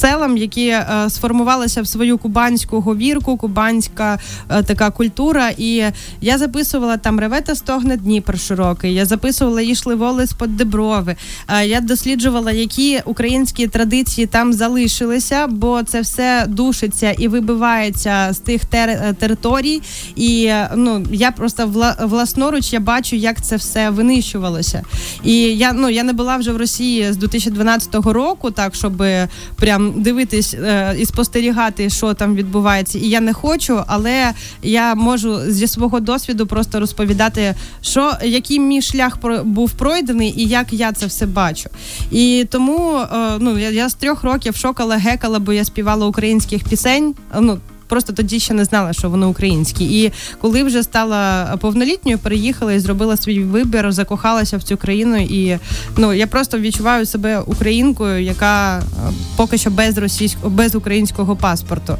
селам, 0.00 0.36
які 0.36 0.66
е, 0.66 0.86
сформувалися 1.08 1.82
в 1.82 1.86
свою 1.86 2.18
кубанську 2.18 2.80
говірку, 2.80 3.36
кубанська 3.36 4.18
е, 4.50 4.62
така 4.62 4.90
культура. 4.90 5.50
І 5.58 5.82
я 6.20 6.38
записувала 6.38 6.96
там 6.96 7.20
ревета 7.20 7.54
стогне 7.54 7.96
Дніпр 7.96 8.40
широкий. 8.40 8.94
Я 8.94 9.06
записувала 9.06 9.60
ішли 9.62 9.94
воли 9.94 10.26
з 10.26 10.32
под 10.32 10.56
Деброви. 10.56 11.16
Е, 11.48 11.66
я 11.66 11.80
досліджувала, 11.80 12.52
які 12.52 13.00
українські 13.04 13.66
традиції 13.66 14.26
там 14.26 14.52
залишилися, 14.52 15.46
бо 15.46 15.82
це 15.82 16.00
все 16.00 16.44
душиться 16.48 17.10
і 17.12 17.28
вибивається 17.28 18.28
з 18.32 18.38
тих 18.38 18.62
тер- 18.64 19.14
територій. 19.14 19.82
І 20.16 20.52
ну 20.76 21.06
я 21.12 21.30
просто 21.30 21.66
вла- 21.66 22.06
власноруч 22.06 22.72
я 22.72 22.80
бачу, 22.80 23.16
як 23.16 23.44
це 23.44 23.56
все 23.56 23.90
винищувалося. 23.90 24.82
І 25.24 25.36
я 25.36 25.72
ну 25.72 25.88
я 25.88 26.02
не 26.02 26.12
була 26.12 26.36
вже 26.36 26.52
в 26.52 26.56
Росії 26.56 27.12
з 27.12 27.16
2012 27.16 27.94
року, 27.94 28.50
так 28.50 28.74
щоб 28.74 28.99
прям 29.56 30.02
дивитись 30.02 30.54
е, 30.54 30.96
і 30.98 31.06
спостерігати, 31.06 31.90
що 31.90 32.14
там 32.14 32.34
відбувається. 32.34 32.98
І 32.98 33.08
я 33.08 33.20
не 33.20 33.32
хочу, 33.32 33.82
але 33.86 34.32
я 34.62 34.94
можу 34.94 35.40
зі 35.48 35.66
свого 35.66 36.00
досвіду 36.00 36.46
просто 36.46 36.80
розповідати, 36.80 37.54
що 37.80 38.12
який 38.24 38.60
мій 38.60 38.82
шлях 38.82 39.18
був 39.44 39.70
пройдений 39.70 40.34
і 40.36 40.48
як 40.48 40.72
я 40.72 40.92
це 40.92 41.06
все 41.06 41.26
бачу. 41.26 41.70
І 42.10 42.46
тому 42.50 42.98
е, 42.98 43.06
ну 43.38 43.58
я, 43.58 43.70
я 43.70 43.88
з 43.88 43.94
трьох 43.94 44.24
років 44.24 44.56
шокала, 44.56 44.96
гекала, 44.96 45.38
бо 45.38 45.52
я 45.52 45.64
співала 45.64 46.06
українських 46.06 46.64
пісень. 46.64 47.14
Ну 47.40 47.58
просто 47.90 48.12
тоді 48.12 48.40
ще 48.40 48.54
не 48.54 48.64
знала, 48.64 48.92
що 48.92 49.10
вони 49.10 49.26
українські. 49.26 50.02
І 50.02 50.12
коли 50.40 50.62
вже 50.62 50.82
стала 50.82 51.46
повнолітньою, 51.60 52.18
переїхала 52.18 52.72
і 52.72 52.78
зробила 52.78 53.16
свій 53.16 53.40
вибір, 53.44 53.92
закохалася 53.92 54.56
в 54.56 54.62
цю 54.62 54.76
країну. 54.76 55.16
І 55.16 55.58
ну 55.96 56.12
я 56.12 56.26
просто 56.26 56.58
відчуваю 56.58 57.06
себе 57.06 57.40
українкою, 57.46 58.22
яка 58.22 58.78
е, 58.78 58.82
поки 59.36 59.58
що 59.58 59.70
без 59.70 59.98
російського, 59.98 60.50
без 60.50 60.74
українського 60.74 61.36
паспорту. 61.36 61.96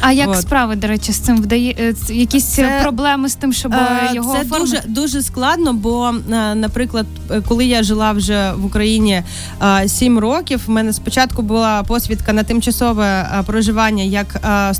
А 0.00 0.12
як 0.12 0.28
От. 0.28 0.40
справи, 0.40 0.76
до 0.76 0.86
речі, 0.86 1.12
з 1.12 1.18
цим 1.18 1.36
вдає 1.36 1.74
е, 1.78 1.94
якісь 2.14 2.44
Це- 2.44 2.78
проблеми 2.82 3.28
з 3.28 3.34
тим, 3.34 3.52
щоб 3.52 3.72
Е, 3.72 4.10
його 4.14 4.32
це 4.34 4.40
оформити? 4.40 4.70
дуже 4.76 4.82
дуже 4.88 5.22
складно, 5.22 5.72
бо, 5.72 6.08
е, 6.32 6.54
наприклад, 6.54 7.06
е, 7.30 7.42
коли 7.48 7.64
я 7.64 7.82
жила 7.82 8.12
вже 8.12 8.52
в 8.56 8.64
Україні 8.64 9.22
е, 9.62 9.88
сім 9.88 10.18
років, 10.18 10.60
в 10.66 10.70
мене 10.70 10.92
спочатку 10.92 11.42
була 11.42 11.82
посвідка 11.82 12.32
на 12.32 12.42
тимчасове 12.42 13.06
е, 13.06 13.42
проживання 13.46 14.04
як 14.04 14.40
е, 14.70 14.74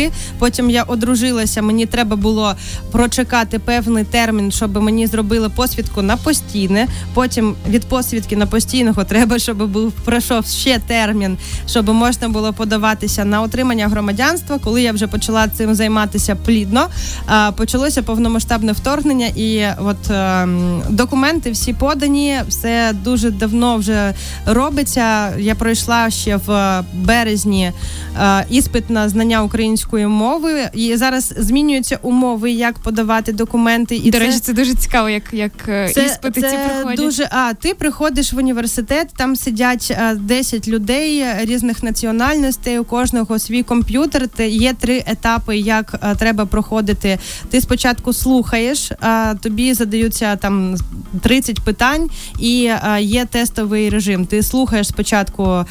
студентки. 0.00 0.10
Потім 0.38 0.70
я 0.70 0.82
одружилася. 0.82 1.62
Мені 1.62 1.86
треба 1.86 2.16
було 2.16 2.54
прочекати 2.92 3.58
певний 3.58 4.04
термін, 4.04 4.52
щоб 4.52 4.82
мені 4.82 5.06
зробили 5.06 5.48
посвідку 5.48 6.02
на 6.02 6.16
постійне. 6.16 6.86
Потім 7.14 7.54
від 7.68 7.84
посвідки 7.84 8.36
на 8.36 8.46
постійного 8.46 9.04
треба, 9.04 9.38
щоб 9.38 9.70
був 9.72 9.92
пройшов 9.92 10.46
ще 10.46 10.78
термін, 10.78 11.38
щоб 11.66 11.88
можна 11.88 12.28
було 12.28 12.52
подаватися 12.52 13.24
на 13.24 13.42
отримання 13.42 13.88
громадянства. 13.88 14.58
Коли 14.58 14.82
я 14.82 14.92
вже 14.92 15.06
почала 15.06 15.48
цим 15.48 15.74
займатися 15.74 16.36
плідно, 16.44 16.88
почалося 17.56 18.02
повномасштабне 18.02 18.72
вторгнення, 18.72 19.26
і 19.26 19.64
от 19.78 20.10
ем, 20.10 20.82
документи 20.88 21.50
всі 21.50 21.72
подані, 21.72 22.36
все 22.48 22.92
дуже 23.04 23.30
давно 23.30 23.76
вже 23.76 24.14
робиться. 24.46 25.36
Я 25.38 25.54
пройшла 25.54 26.10
ще 26.10 26.36
в 26.36 26.82
березні 26.94 27.72
е, 28.20 28.46
іспит 28.50 28.90
на 28.90 29.08
знання 29.08 29.42
української 29.42 29.89
мови, 29.98 30.68
і 30.74 30.96
зараз 30.96 31.34
змінюються 31.36 31.98
умови, 32.02 32.50
як 32.50 32.78
подавати 32.78 33.32
документи. 33.32 33.96
І 33.96 34.10
До 34.10 34.18
це- 34.18 34.24
речі, 34.26 34.38
це 34.38 34.52
дуже 34.52 34.74
цікаво, 34.74 35.08
як, 35.08 35.22
як 35.32 35.52
е, 35.68 35.90
це, 35.94 36.04
іспити 36.06 36.40
це 36.40 36.50
ці 36.50 36.56
проходять. 36.56 36.96
дуже. 36.98 37.28
А 37.30 37.52
ти 37.54 37.74
приходиш 37.74 38.32
в 38.32 38.36
університет, 38.36 39.08
там 39.16 39.36
сидять 39.36 39.96
а, 40.00 40.14
10 40.14 40.68
людей 40.68 41.24
різних 41.40 41.82
національностей. 41.82 42.78
У 42.78 42.84
кожного 42.84 43.38
свій 43.38 43.62
комп'ютер. 43.62 44.28
Те 44.28 44.48
є 44.48 44.72
три 44.72 45.04
етапи, 45.06 45.56
як 45.56 46.16
треба 46.18 46.46
проходити. 46.46 47.18
Ти 47.50 47.60
спочатку 47.60 48.12
слухаєш, 48.12 48.92
а 49.00 49.34
тобі 49.42 49.74
задаються 49.74 50.36
там 50.36 50.76
30 51.22 51.60
питань, 51.60 52.10
і 52.40 52.70
є 53.00 53.24
тестовий 53.30 53.90
режим. 53.90 54.26
Ти 54.26 54.42
слухаєш 54.42 54.86
спочатку 54.88 55.64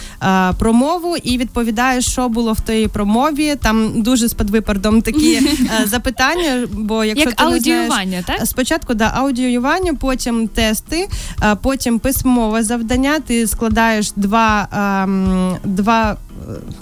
промову 0.59 1.17
і 1.17 1.37
відповідаєш, 1.37 2.05
що 2.11 2.29
було 2.29 2.53
в 2.53 2.61
тій 2.61 2.87
промові. 2.93 3.55
Там 3.61 3.98
дуже 4.03 4.27
з 4.27 4.33
підвипардом 4.33 5.01
такі 5.01 5.41
запитання. 5.85 6.67
Бо 6.71 7.03
якщо 7.03 7.29
як 7.29 7.37
ти 7.37 7.43
не 7.43 7.59
знаєш, 7.59 7.67
аудіювання, 7.67 8.23
так? 8.27 8.45
Спочатку 8.45 8.93
да, 8.93 9.11
аудіювання, 9.15 9.93
потім 9.93 10.47
тести, 10.47 11.07
потім 11.61 11.99
письмове 11.99 12.63
завдання. 12.63 13.19
Ти 13.19 13.47
складаєш 13.47 14.11
два, 14.15 14.67
ем, 15.03 15.57
два 15.63 16.11
е, 16.11 16.15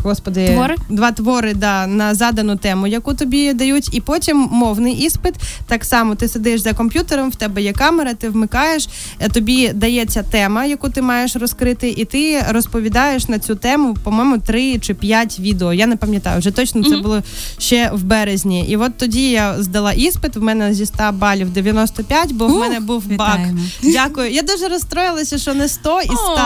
господи, 0.04 0.48
Твори? 0.48 0.76
два 0.90 1.12
твори 1.12 1.54
да, 1.54 1.88
на 1.88 2.14
задану 2.16 2.56
тему, 2.58 2.88
яку 2.88 3.14
тобі 3.14 3.54
дають, 3.54 3.90
і 3.92 4.02
потім 4.02 4.38
мовний 4.52 4.94
іспит. 4.94 5.34
Так 5.68 5.86
само 5.86 6.16
ти 6.16 6.28
сидиш 6.28 6.62
за 6.62 6.74
комп'ютером, 6.74 7.30
в 7.30 7.36
тебе 7.36 7.62
є 7.62 7.74
камера, 7.74 8.14
ти 8.14 8.30
вмикаєш, 8.30 8.88
е, 9.20 9.30
тобі 9.30 9.70
дається 9.74 10.24
тема, 10.24 10.66
яку 10.66 10.90
ти 10.90 11.02
маєш 11.02 11.36
розкрити, 11.36 11.90
і 11.90 12.06
ти 12.06 12.46
розповідаєш 12.50 13.28
на 13.28 13.40
цю 13.40 13.56
тему, 13.56 13.98
по-моєму, 14.04 14.38
три 14.38 14.80
чи 14.80 14.94
п'ять 14.94 15.40
відео. 15.40 15.74
Я 15.74 15.88
не 15.88 15.96
пам'ятаю, 15.96 16.40
вже 16.40 16.52
точно 16.52 16.84
це 16.84 16.98
було 16.98 17.24
ще 17.58 17.92
в 17.94 18.04
березні. 18.04 18.66
І 18.70 18.78
от 18.78 18.98
тоді 18.98 19.30
я 19.30 19.64
здала 19.64 19.94
іспит. 19.94 20.36
В 20.36 20.42
мене 20.42 20.74
зі 20.74 20.86
100 20.86 21.12
балів 21.14 21.50
95, 21.50 22.32
бо 22.32 22.48
в 22.48 22.60
мене 22.60 22.80
був 22.80 23.08
бак. 23.08 23.38
вітаємо. 23.38 23.60
Дякую. 23.84 24.32
Я 24.32 24.42
дуже 24.42 24.68
розстроїлася, 24.68 25.38
що 25.38 25.54
не 25.54 25.68
100 25.68 26.02
і 26.02 26.06
100, 26.06 26.40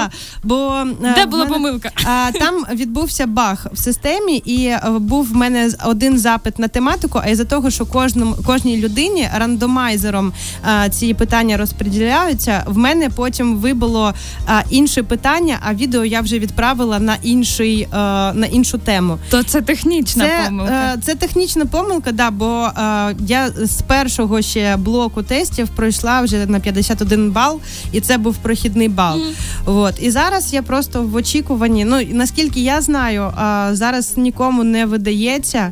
бо 0.44 0.84
е, 1.04 1.14
Де 1.16 1.26
була 1.26 1.44
мене- 1.44 1.56
помилка? 1.56 1.92
а, 2.06 2.32
там 2.40 2.66
відбувся 2.74 3.11
відбувся 3.12 3.26
баг 3.26 3.68
в 3.74 3.78
системі, 3.78 4.38
і 4.38 4.66
е, 4.66 4.82
був 5.00 5.26
в 5.32 5.36
мене 5.36 5.70
один 5.86 6.20
запит 6.20 6.60
на 6.60 6.68
тематику. 6.68 7.22
А 7.24 7.30
із 7.30 7.38
за 7.38 7.46
того, 7.46 7.70
що 7.70 7.86
кожному 7.86 8.36
кожній 8.46 8.78
людині 8.78 9.30
рандомайзером 9.36 10.34
а, 10.64 10.90
ці 10.90 11.14
питання 11.14 11.58
розподіляються, 11.58 12.64
в 12.68 12.78
мене 12.78 13.10
потім 13.10 13.58
вибуло 13.58 14.14
а, 14.48 14.62
інше 14.70 15.04
питання, 15.04 15.58
а 15.62 15.74
відео 15.74 16.06
я 16.06 16.22
вже 16.22 16.40
відправила 16.40 17.00
на 17.00 17.18
інший 17.24 17.88
а, 17.92 18.32
на 18.36 18.46
іншу 18.48 18.78
тему. 18.78 19.18
То 19.30 19.44
це 19.44 19.62
технічна 19.62 20.26
Це, 20.26 20.46
помилка. 20.46 20.94
е, 20.96 21.02
це 21.04 21.16
технічна 21.16 21.66
помилка, 21.66 22.12
да, 22.12 22.32
бо 22.32 22.70
е, 22.78 23.16
я 23.28 23.50
з 23.50 23.82
першого 23.82 24.42
ще 24.42 24.78
блоку 24.78 25.24
тестів 25.24 25.70
пройшла 25.76 26.22
вже 26.22 26.46
на 26.46 26.60
51 26.60 27.32
бал, 27.32 27.60
і 27.92 28.02
це 28.02 28.18
був 28.18 28.36
прохідний 28.38 28.90
бал. 28.90 29.20
От. 29.66 29.94
І 30.00 30.12
зараз 30.12 30.54
я 30.54 30.62
просто 30.62 31.04
в 31.04 31.16
очікуванні. 31.16 31.86
Ну 31.86 32.02
наскільки 32.12 32.60
я 32.62 32.82
знаю, 32.82 33.01
е, 33.10 33.76
зараз 33.76 34.18
нікому 34.18 34.64
не 34.64 34.86
видається 34.86 35.72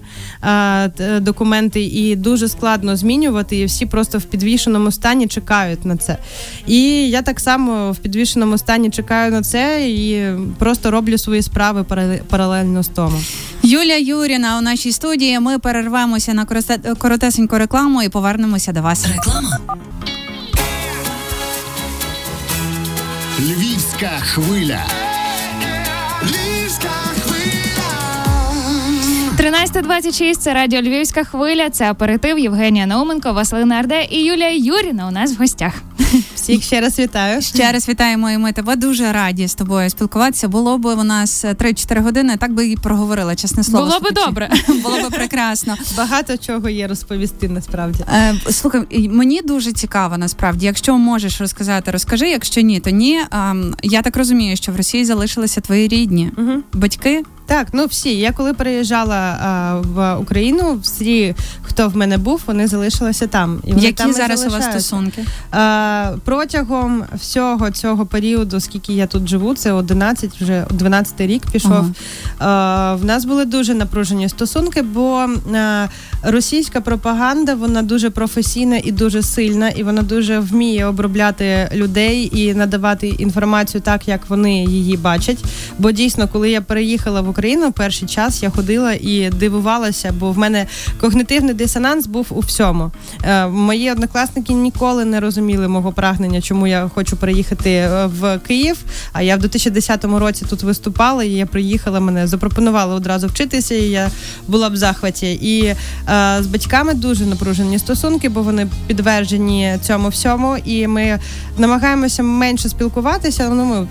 документи, 1.20 1.84
і 1.84 2.16
дуже 2.16 2.48
складно 2.48 2.96
змінювати. 2.96 3.58
І 3.58 3.66
всі 3.66 3.86
просто 3.86 4.18
в 4.18 4.24
підвішеному 4.24 4.92
стані 4.92 5.28
чекають 5.28 5.86
на 5.86 5.98
це. 5.98 6.18
І 6.68 7.10
я 7.10 7.22
так 7.22 7.40
само 7.40 7.92
в 7.92 7.98
підвішеному 7.98 8.58
стані 8.58 8.90
чекаю 8.90 9.32
на 9.32 9.42
це 9.42 9.90
і 9.90 10.34
просто 10.58 10.92
роблю 10.92 11.18
свої 11.18 11.42
справи 11.42 11.86
паралельно 12.30 12.84
з 12.84 12.88
тому. 12.88 13.22
Юлія 13.64 13.98
Юріна 13.98 14.58
у 14.58 14.62
нашій 14.62 14.92
студії. 14.92 15.40
Ми 15.40 15.60
перервемося 15.60 16.34
на 16.34 16.46
коротесеньку 16.96 17.58
рекламу 17.58 18.04
і 18.04 18.10
повернемося 18.10 18.72
до 18.72 18.82
вас. 18.82 19.08
Реклама. 19.08 19.60
Львівська 23.40 24.10
хвиля. 24.22 24.86
Львівська 26.24 26.90
хвиля. 26.90 27.19
13.26– 29.66 30.36
це 30.38 30.54
радіо 30.54 30.82
Львівська 30.82 31.24
хвиля. 31.24 31.70
Це 31.70 31.92
аперитив 31.92 32.40
Євгенія 32.40 32.86
Науменко, 32.86 33.34
Василина 33.34 33.76
Арде 33.76 34.08
і 34.12 34.24
Юлія 34.26 34.52
Юріна 34.52 35.08
у 35.08 35.12
нас 35.12 35.34
в 35.34 35.38
гостях. 35.38 35.74
Всіх 36.36 36.64
ще 36.64 36.82
раз 36.82 37.00
вітаю. 37.00 37.42
Ще 37.42 37.72
раз 37.72 37.90
вітаємо 37.90 38.32
і 38.32 38.38
ми 38.38 38.52
тебе 38.52 38.76
дуже 38.76 39.12
раді 39.12 39.48
з 39.48 39.56
тобою 39.56 39.90
спілкуватися. 39.90 40.48
Було 40.48 40.78
б 40.78 40.86
у 40.86 41.04
нас 41.04 41.46
3-4 41.46 42.02
години, 42.04 42.38
так 42.38 42.54
би 42.54 42.68
і 42.68 42.76
проговорила, 42.76 43.36
чесне 43.36 43.64
слово. 43.64 43.86
Було 43.86 44.00
би 44.00 44.12
добре. 44.12 44.50
Було 44.84 45.02
би 45.02 45.10
прекрасно. 45.10 45.78
Багато 45.98 46.38
чого 46.38 46.70
є 46.70 46.88
розповісти 46.88 47.50
насправді. 47.50 48.04
Е, 48.14 48.36
слухай, 48.52 49.10
мені 49.10 49.42
дуже 49.42 49.72
цікаво 49.72 50.18
насправді. 50.18 50.66
Якщо 50.66 50.98
можеш 50.98 51.42
розказати, 51.42 51.92
розкажи. 51.92 52.30
Якщо 52.30 52.62
ні, 52.62 52.80
то 52.80 52.90
ні. 52.90 53.20
Ем, 53.32 53.76
я 53.84 54.02
так 54.02 54.18
розумію, 54.18 54.58
що 54.58 54.72
в 54.72 54.76
Росії 54.76 55.06
залишилися 55.06 55.62
твої 55.62 55.88
рідні 55.88 56.32
батьки. 56.74 57.24
Так, 57.50 57.68
ну 57.74 57.86
всі. 57.86 58.18
Я 58.18 58.32
коли 58.32 58.54
переїжджала 58.54 59.16
а, 59.16 59.76
в 59.76 60.22
Україну, 60.22 60.80
всі, 60.84 61.36
хто 61.62 61.90
в 61.90 61.98
мене 61.98 62.18
був, 62.18 62.42
вони 62.48 62.68
залишилися 62.68 63.28
там. 63.28 63.62
І 63.64 63.70
вони 63.74 63.82
Які 63.82 63.94
там 63.94 64.10
і 64.10 64.14
зараз 64.14 64.40
у 64.40 64.44
вас 64.44 64.52
залишаються. 64.52 64.80
стосунки? 64.80 65.26
А, 65.52 66.12
протягом 66.26 67.04
всього 67.14 67.72
цього 67.72 68.06
періоду, 68.06 68.60
скільки 68.60 68.94
я 68.94 69.08
тут 69.08 69.28
живу, 69.28 69.56
це 69.56 69.72
11, 69.72 70.42
вже 70.42 70.66
12 70.70 71.22
рік 71.22 71.44
пішов. 71.52 71.72
Ага. 71.72 71.90
А, 72.40 72.96
в 72.96 73.06
нас 73.06 73.26
були 73.26 73.46
дуже 73.46 73.74
напружені 73.74 74.30
стосунки, 74.30 74.82
бо 74.82 75.28
а, 75.56 75.88
російська 76.24 76.82
пропаганда 76.82 77.56
вона 77.56 77.82
дуже 77.82 78.10
професійна 78.10 78.82
і 78.84 78.92
дуже 78.92 79.24
сильна, 79.24 79.70
і 79.70 79.84
вона 79.84 80.02
дуже 80.02 80.40
вміє 80.40 80.86
обробляти 80.86 81.70
людей 81.74 82.30
і 82.34 82.54
надавати 82.54 83.08
інформацію 83.08 83.82
так, 83.82 84.08
як 84.08 84.30
вони 84.30 84.64
її 84.64 84.98
бачать. 84.98 85.44
Бо 85.80 85.92
дійсно, 85.92 86.28
коли 86.28 86.50
я 86.50 86.62
переїхала 86.62 87.22
в 87.22 87.30
Україну, 87.30 87.39
перший 87.76 88.08
час 88.08 88.44
я 88.44 88.50
ходила 88.50 88.94
і 88.94 89.30
дивувалася, 89.30 90.14
бо 90.20 90.32
в 90.32 90.38
мене 90.38 90.68
когнитивний 91.02 91.54
дисонанс 91.54 92.08
був 92.08 92.28
у 92.30 92.40
всьому. 92.40 92.92
Е, 93.24 93.48
мої 93.48 93.92
однокласники 93.92 94.54
ніколи 94.54 95.06
не 95.06 95.20
розуміли 95.20 95.68
мого 95.68 95.92
прагнення, 95.92 96.42
чому 96.42 96.68
я 96.68 96.92
хочу 96.96 97.18
приїхати 97.18 97.72
е, 97.72 98.06
в 98.06 98.40
Київ. 98.48 98.78
А 99.14 99.22
я 99.22 99.36
в 99.36 99.40
2010 99.40 100.06
році 100.06 100.46
тут 100.50 100.64
виступала, 100.64 101.24
і 101.24 101.30
я 101.30 101.46
приїхала, 101.46 102.00
мене 102.00 102.28
запропонували 102.28 102.96
одразу 102.96 103.28
вчитися, 103.28 103.76
і 103.76 103.84
я 103.84 104.10
була 104.48 104.68
в 104.68 104.76
захваті. 104.76 105.34
І 105.34 105.66
е, 105.66 105.76
з 106.40 106.48
батьками 106.48 106.94
дуже 106.94 107.26
напружені 107.26 107.80
стосунки, 107.80 108.30
бо 108.30 108.42
вони 108.42 108.68
підтверджені 108.88 109.78
цьому 109.82 110.10
всьому. 110.10 110.58
І 110.66 110.88
ми 110.88 111.20
намагаємося 111.58 112.24
менше 112.24 112.70
спілкуватися. 112.70 113.50
Ну, 113.50 113.66
ми 113.66 113.88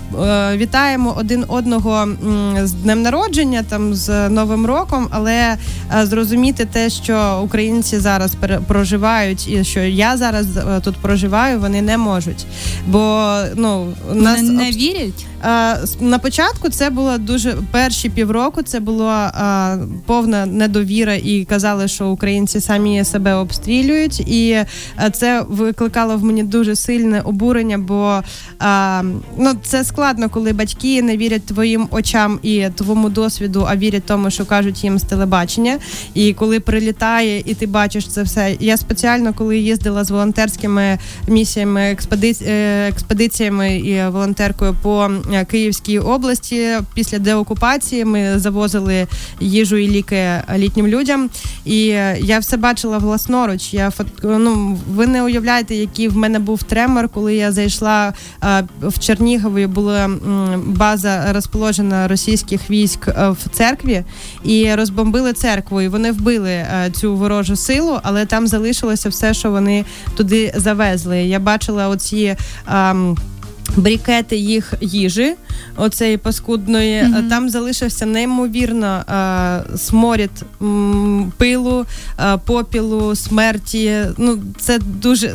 вітаємо 0.57 1.15
один 1.19 1.45
одного 1.49 2.09
з 2.63 2.73
днем 2.73 3.03
народження, 3.03 3.38
там 3.69 3.95
з 3.95 4.29
Новим 4.29 4.67
роком, 4.67 5.09
але 5.11 5.35
е, 5.35 6.07
зрозуміти 6.07 6.65
те, 6.73 6.91
що 6.91 7.41
українці 7.45 7.99
зараз 7.99 8.37
проживають, 8.67 9.49
і 9.49 9.65
що 9.65 9.81
я 9.81 10.17
зараз 10.17 10.57
е, 10.57 10.81
тут 10.81 10.97
проживаю, 10.97 11.61
вони 11.61 11.83
не 11.83 11.99
можуть. 11.99 12.47
Бо 12.87 13.35
ну 13.57 13.93
нас 14.15 14.41
Вони 14.41 14.53
не 14.53 14.71
вірять? 14.71 15.27
Е, 15.45 15.79
На 16.01 16.19
початку 16.19 16.69
це 16.69 16.91
було 16.91 17.19
дуже 17.19 17.57
перші 17.71 18.09
півроку. 18.09 18.63
Це 18.63 18.81
була 18.81 19.33
повна 20.07 20.47
недовіра, 20.47 21.15
і 21.15 21.45
казали, 21.45 21.89
що 21.89 22.09
українці 22.09 22.61
самі 22.61 23.05
себе 23.05 23.35
обстрілюють, 23.35 24.21
і 24.21 24.65
це 25.13 25.45
викликало 25.49 26.17
в 26.17 26.25
мені 26.25 26.43
дуже 26.43 26.77
сильне 26.77 27.21
обурення, 27.21 27.79
бо 27.79 28.23
ну 29.37 29.53
це 29.63 29.85
складно, 29.85 30.29
коли 30.29 30.53
батьки 30.53 31.03
не 31.03 31.17
вірять 31.17 31.47
твоїм 31.47 31.89
очам 31.91 32.39
і 32.43 32.67
твоєму 32.75 33.09
досвіду, 33.09 33.28
а 33.69 33.77
вірять 33.77 34.05
тому, 34.07 34.31
що 34.31 34.45
кажуть 34.47 34.85
їм 34.85 34.99
з 34.99 35.03
телебачення. 35.03 35.79
І 36.15 36.33
коли 36.33 36.61
прилітає, 36.61 37.43
і 37.47 37.55
ти 37.55 37.67
бачиш 37.67 38.09
це 38.09 38.23
все. 38.23 38.57
Я 38.61 38.77
спеціально, 38.77 39.35
коли 39.35 39.59
їздила 39.59 40.05
з 40.05 40.11
волонтерськими 40.11 40.99
місіями, 41.29 41.81
експедиці- 41.81 42.45
е, 42.49 42.89
експедиціями 42.89 43.77
і 43.77 44.09
волонтеркою 44.09 44.77
по 44.83 45.11
е, 45.33 45.45
Київській 45.45 45.99
області 45.99 46.69
після 46.95 47.19
деокупації 47.19 48.05
ми 48.05 48.39
завозили 48.39 49.07
їжу 49.41 49.77
і 49.77 49.89
ліки 49.89 50.29
літнім 50.57 50.87
людям. 50.87 51.31
І 51.65 51.89
е, 51.89 52.19
я 52.21 52.39
все 52.39 52.57
бачила 52.57 52.99
власноруч. 52.99 53.75
Я 53.75 53.91
фот... 53.91 54.07
ну, 54.23 54.79
ви 54.91 55.07
не 55.07 55.23
уявляєте, 55.23 55.75
який 55.75 56.09
в 56.09 56.17
мене 56.17 56.39
був 56.39 56.63
тремор, 56.63 57.09
коли 57.09 57.35
я 57.35 57.53
зайшла 57.53 58.13
в 58.83 58.99
Чернігові. 58.99 59.67
Була 59.67 60.11
база 60.67 61.33
розположена 61.33 62.09
російських 62.09 62.71
військ 62.71 63.08
в 63.17 63.49
церкві 63.53 64.03
і 64.45 64.75
розбомбили 64.75 65.33
церкву. 65.33 65.81
І 65.81 65.89
вони 65.89 66.13
вбили 66.13 66.51
е, 66.51 66.91
цю 66.93 67.17
ворожу 67.17 67.57
силу, 67.57 67.99
але 68.03 68.27
там 68.27 68.47
залишилося 68.47 69.09
все, 69.09 69.35
що 69.35 69.51
вони 69.51 69.85
туди 70.17 70.53
завезли. 70.57 71.19
Я 71.19 71.39
бачила 71.39 71.89
оці. 71.89 72.37
ем, 72.69 73.17
Брікети 73.77 74.37
їх 74.37 74.75
їжі, 74.81 75.35
оцеї 75.77 76.17
паскудної, 76.17 77.03
Мгм. 77.03 77.29
там 77.29 77.51
залишився 77.51 78.07
неймовірно 78.07 78.87
е, 79.09 79.77
сморід 79.79 80.31
м, 80.63 81.33
пилу, 81.37 81.87
е, 82.21 82.39
попілу, 82.47 83.15
смерті. 83.17 83.97
Ну, 84.19 84.39
це 84.61 84.79
дуже 84.79 85.35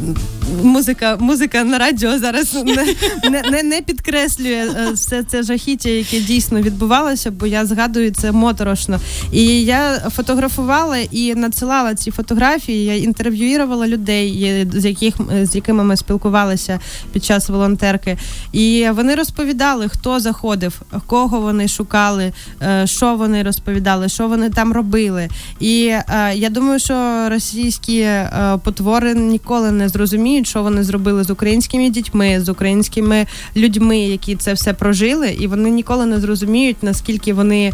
музика, 0.62 1.16
музика 1.20 1.64
на 1.64 1.78
радіо 1.78 2.18
зараз 2.18 2.54
не, 2.54 2.86
не, 3.30 3.42
не, 3.50 3.62
не 3.62 3.82
підкреслює 3.82 4.66
е, 4.76 4.90
все 4.94 5.22
це 5.22 5.42
жахіття, 5.42 5.88
яке 5.88 6.20
дійсно 6.20 6.60
відбувалося, 6.60 7.30
бо 7.30 7.46
я 7.46 7.66
згадую 7.66 8.10
це 8.10 8.32
моторошно. 8.32 9.00
І 9.32 9.44
я 9.64 9.94
фотографувала 10.16 10.96
і 10.98 11.34
надсилала 11.34 11.94
ці 11.94 12.10
фотографії. 12.10 12.84
Я 12.84 12.96
інтерв'юювала 12.96 13.88
людей, 13.88 14.66
з 14.74 14.84
яких 14.84 15.14
з 15.42 15.54
якими 15.54 15.84
ми 15.84 15.96
спілкувалися 15.96 16.80
під 17.12 17.24
час 17.24 17.48
волонтерки. 17.64 18.16
І 18.52 18.86
вони 18.92 19.14
розповідали, 19.14 19.88
хто 19.88 20.20
заходив, 20.20 20.82
кого 21.06 21.40
вони 21.40 21.68
шукали, 21.68 22.32
е, 22.62 22.86
що 22.86 23.16
вони 23.16 23.42
розповідали, 23.42 24.08
що 24.08 24.28
вони 24.28 24.50
там 24.50 24.72
робили. 24.72 25.28
І 25.60 25.86
е, 25.86 26.32
я 26.34 26.50
думаю, 26.50 26.78
що 26.78 27.28
російські 27.28 28.00
е, 28.00 28.58
потвори 28.64 29.14
ніколи 29.14 29.70
не 29.70 29.88
зрозуміють, 29.88 30.46
що 30.46 30.62
вони 30.62 30.82
зробили 30.82 31.24
з 31.24 31.30
українськими 31.30 31.90
дітьми, 31.90 32.40
з 32.40 32.48
українськими 32.48 33.26
людьми, 33.56 33.98
які 33.98 34.36
це 34.36 34.52
все 34.52 34.72
прожили, 34.72 35.30
і 35.30 35.46
вони 35.46 35.70
ніколи 35.70 36.06
не 36.06 36.20
зрозуміють, 36.20 36.82
наскільки 36.82 37.34
вони 37.34 37.72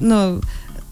ну. 0.00 0.40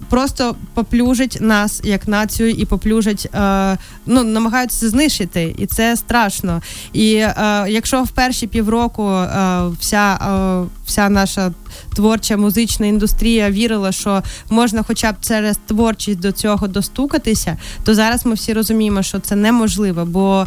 Просто 0.09 0.57
поплюжать 0.75 1.39
нас 1.41 1.81
як 1.85 2.09
націю 2.09 2.51
і 2.51 2.65
поплюжать, 2.65 3.29
е, 3.35 3.79
ну 4.07 4.25
намагаються 4.25 4.89
знищити, 4.89 5.55
і 5.59 5.67
це 5.67 5.97
страшно. 5.97 6.63
І 6.93 7.15
е, 7.15 7.35
якщо 7.69 8.03
в 8.03 8.09
перші 8.09 8.47
півроку 8.47 9.11
е, 9.11 9.63
вся, 9.81 10.15
е, 10.15 10.69
вся 10.87 11.09
наша 11.09 11.53
творча 11.95 12.37
музична 12.37 12.87
індустрія 12.87 13.51
вірила, 13.51 13.93
що 13.93 14.23
можна, 14.51 14.83
хоча 14.83 15.13
б 15.13 15.17
через 15.21 15.57
творчість 15.67 16.21
до 16.21 16.33
цього 16.33 16.69
достукатися, 16.69 17.57
то 17.85 17.95
зараз 17.95 18.27
ми 18.27 18.35
всі 18.35 18.53
розуміємо, 18.53 19.03
що 19.03 19.19
це 19.21 19.37
неможливо, 19.37 20.05
бо 20.05 20.47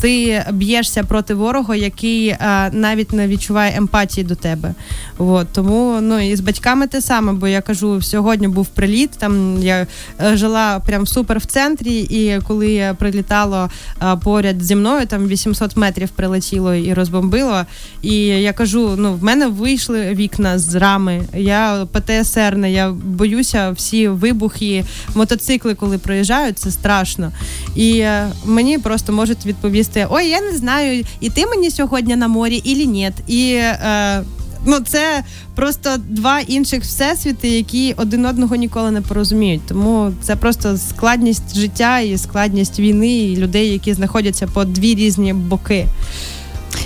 ти 0.00 0.44
б'єшся 0.52 1.04
проти 1.04 1.34
ворога, 1.34 1.76
який 1.76 2.30
а, 2.30 2.70
навіть 2.72 3.12
не 3.12 3.28
відчуває 3.28 3.76
емпатії 3.76 4.26
до 4.26 4.34
тебе. 4.34 4.74
От, 5.18 5.48
тому 5.52 5.98
ну 6.00 6.18
і 6.18 6.36
з 6.36 6.40
батьками 6.40 6.86
те 6.86 7.00
саме, 7.00 7.32
бо 7.32 7.48
я 7.48 7.60
кажу, 7.60 8.02
сьогодні 8.02 8.48
був 8.48 8.66
приліт. 8.66 9.10
Там 9.10 9.58
я 9.62 9.86
е, 10.20 10.36
жила 10.36 10.80
прям 10.80 11.06
супер 11.06 11.38
в 11.38 11.44
центрі, 11.44 11.98
і 12.00 12.40
коли 12.48 12.94
прилітало 12.98 13.70
а, 13.98 14.16
поряд 14.16 14.62
зі 14.62 14.74
мною, 14.74 15.06
там 15.06 15.26
800 15.26 15.76
метрів 15.76 16.08
прилетіло 16.08 16.74
і 16.74 16.94
розбомбило. 16.94 17.66
І 18.02 18.14
я 18.26 18.52
кажу: 18.52 18.94
ну 18.98 19.14
в 19.14 19.24
мене 19.24 19.46
вийшли 19.46 20.14
вікна 20.14 20.58
з 20.60 20.74
рами. 20.74 21.22
Я 21.34 21.86
ПТСРна, 21.92 22.66
я 22.66 22.90
боюся 22.90 23.70
всі 23.70 24.08
вибухи, 24.08 24.84
мотоцикли, 25.14 25.74
коли 25.74 25.98
проїжджають, 25.98 26.58
це 26.58 26.70
страшно. 26.70 27.32
І 27.74 27.98
е, 27.98 28.28
мені 28.44 28.78
просто 28.78 29.12
можуть 29.12 29.46
відповісти: 29.46 30.06
Ой, 30.10 30.28
я 30.28 30.40
не 30.40 30.56
знаю, 30.56 31.04
і 31.20 31.30
ти 31.30 31.46
мені 31.46 31.70
сьогодні 31.70 32.16
на 32.16 32.28
морі, 32.28 32.60
і 32.64 32.86
ні. 32.86 33.10
І 33.26 33.52
е, 33.52 34.22
ну 34.66 34.80
це 34.80 35.24
просто 35.54 35.90
два 36.08 36.40
інших 36.40 36.82
всесвіти, 36.82 37.48
які 37.48 37.94
один 37.96 38.26
одного 38.26 38.56
ніколи 38.56 38.90
не 38.90 39.00
порозуміють. 39.00 39.62
Тому 39.68 40.12
це 40.22 40.36
просто 40.36 40.76
складність 40.76 41.56
життя 41.56 42.00
і 42.00 42.18
складність 42.18 42.80
війни, 42.80 43.18
і 43.18 43.36
людей, 43.36 43.72
які 43.72 43.94
знаходяться 43.94 44.46
по 44.46 44.64
дві 44.64 44.94
різні 44.94 45.32
боки. 45.32 45.86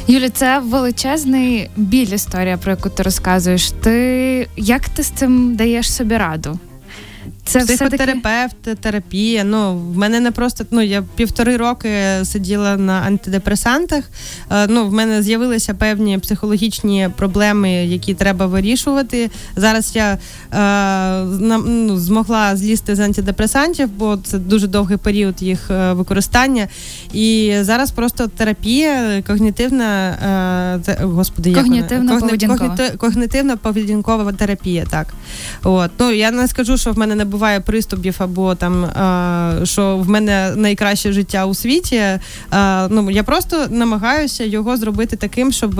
Юлі, 0.06 0.28
це 0.28 0.58
величезний 0.58 1.70
біль 1.76 2.06
історія, 2.06 2.56
про 2.56 2.70
яку 2.70 2.88
ти 2.88 3.02
розказуєш. 3.02 3.70
Ти 3.70 4.48
як 4.56 4.88
ти 4.88 5.02
з 5.02 5.10
цим 5.10 5.56
даєш 5.56 5.92
собі 5.92 6.16
раду? 6.16 6.58
Це 7.44 7.60
психотерапевт, 7.60 8.56
терапія. 8.80 9.44
Ну 9.44 9.78
в 9.78 9.96
мене 9.96 10.20
не 10.20 10.30
просто 10.30 10.64
ну 10.70 10.82
я 10.82 11.02
півтори 11.16 11.56
роки 11.56 11.90
сиділа 12.24 12.76
на 12.76 12.92
антидепресантах. 12.92 14.04
Е, 14.50 14.66
ну 14.68 14.86
в 14.86 14.92
мене 14.92 15.22
з'явилися 15.22 15.74
певні 15.74 16.18
психологічні 16.18 17.08
проблеми, 17.16 17.70
які 17.72 18.14
треба 18.14 18.46
вирішувати. 18.46 19.30
Зараз 19.56 19.96
я 19.96 20.18
е, 20.52 21.24
ну, 21.40 21.98
змогла 21.98 22.56
злізти 22.56 22.94
з 22.94 23.00
антидепресантів, 23.00 23.88
бо 23.88 24.16
це 24.16 24.38
дуже 24.38 24.66
довгий 24.66 24.96
період 24.96 25.42
їх 25.42 25.70
е, 25.70 25.92
використання. 25.92 26.68
І 27.12 27.54
зараз 27.60 27.90
просто 27.90 28.26
терапія, 28.26 29.22
когнітивна 29.26 30.80
господи, 31.00 31.54
когнітивна 31.54 32.18
поведінкова. 32.18 32.76
когнітивна 32.98 33.56
поведінкова 33.56 34.32
терапія. 34.32 34.86
Так 34.90 35.14
от 35.62 35.90
ну 35.98 36.10
я 36.12 36.30
не 36.30 36.48
скажу, 36.48 36.76
що 36.76 36.92
в 36.92 36.98
мене 36.98 37.14
не 37.14 37.24
буває 37.34 37.60
приступів, 37.60 38.14
або 38.18 38.54
там 38.54 38.86
що 39.64 39.96
в 39.96 40.08
мене 40.08 40.52
найкраще 40.56 41.12
життя 41.12 41.46
у 41.46 41.54
світі. 41.54 42.02
Ну 42.90 43.10
я 43.10 43.22
просто 43.22 43.66
намагаюся 43.70 44.44
його 44.44 44.76
зробити 44.76 45.16
таким, 45.16 45.52
щоб 45.52 45.74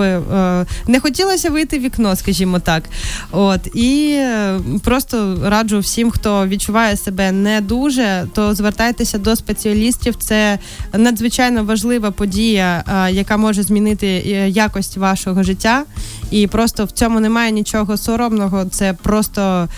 не 0.87 0.99
хотілося 0.99 1.49
вийти 1.49 1.79
в 1.79 1.81
вікно, 1.81 2.15
скажімо 2.15 2.59
так. 2.59 2.83
От 3.31 3.75
і 3.75 4.09
е, 4.11 4.59
просто 4.83 5.37
раджу 5.43 5.79
всім, 5.79 6.11
хто 6.11 6.47
відчуває 6.47 6.97
себе 6.97 7.31
не 7.31 7.61
дуже, 7.61 8.27
то 8.33 8.55
звертайтеся 8.55 9.17
до 9.17 9.35
спеціалістів. 9.35 10.15
Це 10.15 10.59
надзвичайно 10.93 11.63
важлива 11.63 12.11
подія, 12.11 12.83
яка 13.11 13.37
може 13.37 13.63
змінити 13.63 14.07
е, 14.07 14.49
якість 14.49 14.97
вашого 14.97 15.43
життя. 15.43 15.83
І 16.31 16.47
просто 16.47 16.85
в 16.85 16.91
цьому 16.91 17.19
немає 17.19 17.51
нічого 17.51 17.97
соромного. 17.97 18.65
Це 18.65 18.93
просто 18.93 19.69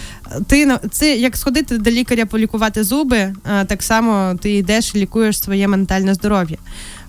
ти 0.48 0.78
це 0.92 1.18
як 1.18 1.38
сходити 1.38 1.78
до 1.78 1.92
лікаря 1.92 2.26
полікувати 2.26 2.84
зуби, 2.84 3.36
так 3.68 3.84
само 3.84 4.36
ти 4.42 4.52
йдеш 4.52 4.96
і 4.96 4.98
лікуєш 4.98 5.40
своє 5.40 5.68
ментальне 5.68 6.14
здоров'я. 6.14 6.58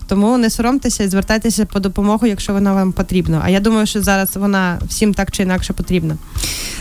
Тому 0.09 0.37
не 0.37 0.49
соромтеся 0.49 1.03
і 1.03 1.07
звертайтеся 1.07 1.65
по 1.65 1.79
допомогу, 1.79 2.27
якщо 2.27 2.53
вона 2.53 2.73
вам 2.73 2.91
потрібна. 2.91 3.41
А 3.43 3.49
я 3.49 3.59
думаю, 3.59 3.85
що 3.85 4.01
зараз 4.01 4.35
вона 4.35 4.79
всім 4.87 5.13
так 5.13 5.31
чи 5.31 5.43
інакше 5.43 5.73
потрібна. 5.73 6.17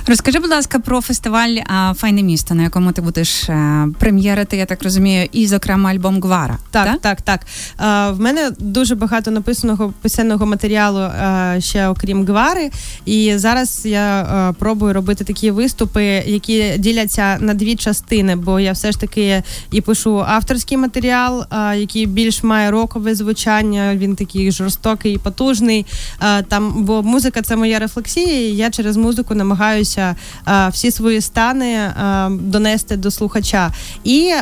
Розкажи, 0.07 0.39
будь 0.39 0.51
ласка, 0.51 0.79
про 0.79 1.01
фестиваль 1.01 1.57
Файне 1.95 2.23
місто, 2.23 2.55
на 2.55 2.63
якому 2.63 2.93
ти 2.93 3.03
будеш 3.03 3.49
е, 3.49 3.89
прем'єрити, 3.99 4.57
я 4.57 4.67
так 4.67 4.83
розумію, 4.83 5.29
і, 5.33 5.47
зокрема, 5.47 5.91
альбом 5.91 6.21
Гвара. 6.21 6.59
Так, 6.71 6.87
так, 6.87 7.01
так. 7.01 7.23
так. 7.23 7.41
А, 7.77 8.11
в 8.11 8.21
мене 8.21 8.51
дуже 8.59 8.95
багато 8.95 9.31
написаного 9.31 9.95
писаного 10.03 10.47
матеріалу 10.47 10.99
а, 10.99 11.57
ще 11.61 11.89
окрім 11.89 12.27
Гвари. 12.27 12.71
І 13.05 13.33
зараз 13.37 13.87
я 13.87 14.23
а, 14.23 14.53
пробую 14.59 14.93
робити 14.93 15.25
такі 15.25 15.51
виступи, 15.51 16.05
які 16.27 16.75
діляться 16.79 17.37
на 17.41 17.55
дві 17.55 17.77
частини, 17.77 18.37
бо 18.37 18.61
я 18.61 18.73
все 18.73 18.93
ж 18.93 19.01
таки 19.01 19.43
і 19.71 19.81
пишу 19.81 20.25
авторський 20.29 20.79
матеріал, 20.79 21.45
який 21.77 22.07
більш 22.07 22.43
має 22.43 22.71
рокове 22.71 23.15
звучання. 23.19 23.97
Він 23.97 24.17
такий 24.17 24.53
жорстокий 24.53 25.15
і 25.15 25.19
потужний. 25.19 25.87
Там, 26.49 26.85
бо 26.85 27.03
музика 27.03 27.43
це 27.43 27.57
моя 27.57 27.79
рефлексія. 27.79 28.49
і 28.49 28.57
Я 28.57 28.71
через 28.71 28.97
музику 28.97 29.35
намагаюся 29.35 29.59
намагаюся 29.59 30.15
всі 30.73 30.91
свої 30.91 31.21
стани 31.21 31.93
донести 32.31 32.97
до 32.97 33.11
слухача. 33.11 33.73
І 34.05 34.33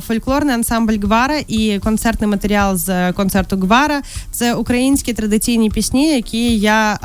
фольклорний 0.00 0.54
ансамбль 0.54 0.98
Гвара 1.02 1.38
і 1.48 1.78
концертний 1.78 2.30
матеріал 2.30 2.76
з 2.76 3.12
концерту 3.12 3.56
Гвара 3.56 4.02
це 4.32 4.54
українські 4.54 5.12
традиційні 5.12 5.70
пісні, 5.70 6.14
які 6.14 6.58
я 6.58 6.98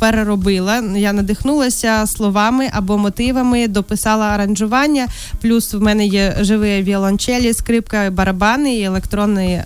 переробила. 0.00 0.82
Я 0.96 1.12
надихнулася 1.12 2.06
словами 2.06 2.68
або 2.72 2.98
мотивами, 2.98 3.68
дописала 3.68 4.26
аранжування. 4.26 5.06
Плюс 5.40 5.74
в 5.74 5.80
мене 5.80 6.06
є 6.06 6.36
живі 6.40 6.82
віолончелі, 6.82 7.52
скрипка, 7.52 8.10
барабани 8.10 8.76
і 8.76 8.82
електронний 8.82 9.52
е, 9.52 9.64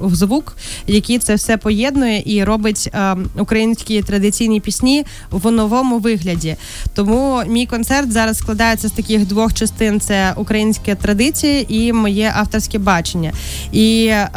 звук, 0.00 0.56
який 0.86 1.18
це 1.18 1.34
все 1.34 1.56
поєднує 1.56 2.22
і 2.26 2.44
робить 2.44 2.90
е, 2.94 3.16
українські 3.38 4.02
традиційні 4.02 4.60
пісні 4.60 5.04
в 5.30 5.50
новому 5.50 5.98
вигляді. 5.98 6.56
Тому 6.94 7.42
мій 7.46 7.66
концерт 7.66 8.12
зараз 8.12 8.38
складається 8.38 8.88
з 8.88 8.92
таких 8.92 9.26
двох 9.26 9.54
частин: 9.54 10.00
це 10.00 10.32
українська 10.36 10.94
традиція 10.94 11.64
і 11.68 11.92
моє 11.92 12.32
авторське 12.36 12.78
бачення. 12.78 13.32
І 13.72 14.06
е, 14.06 14.28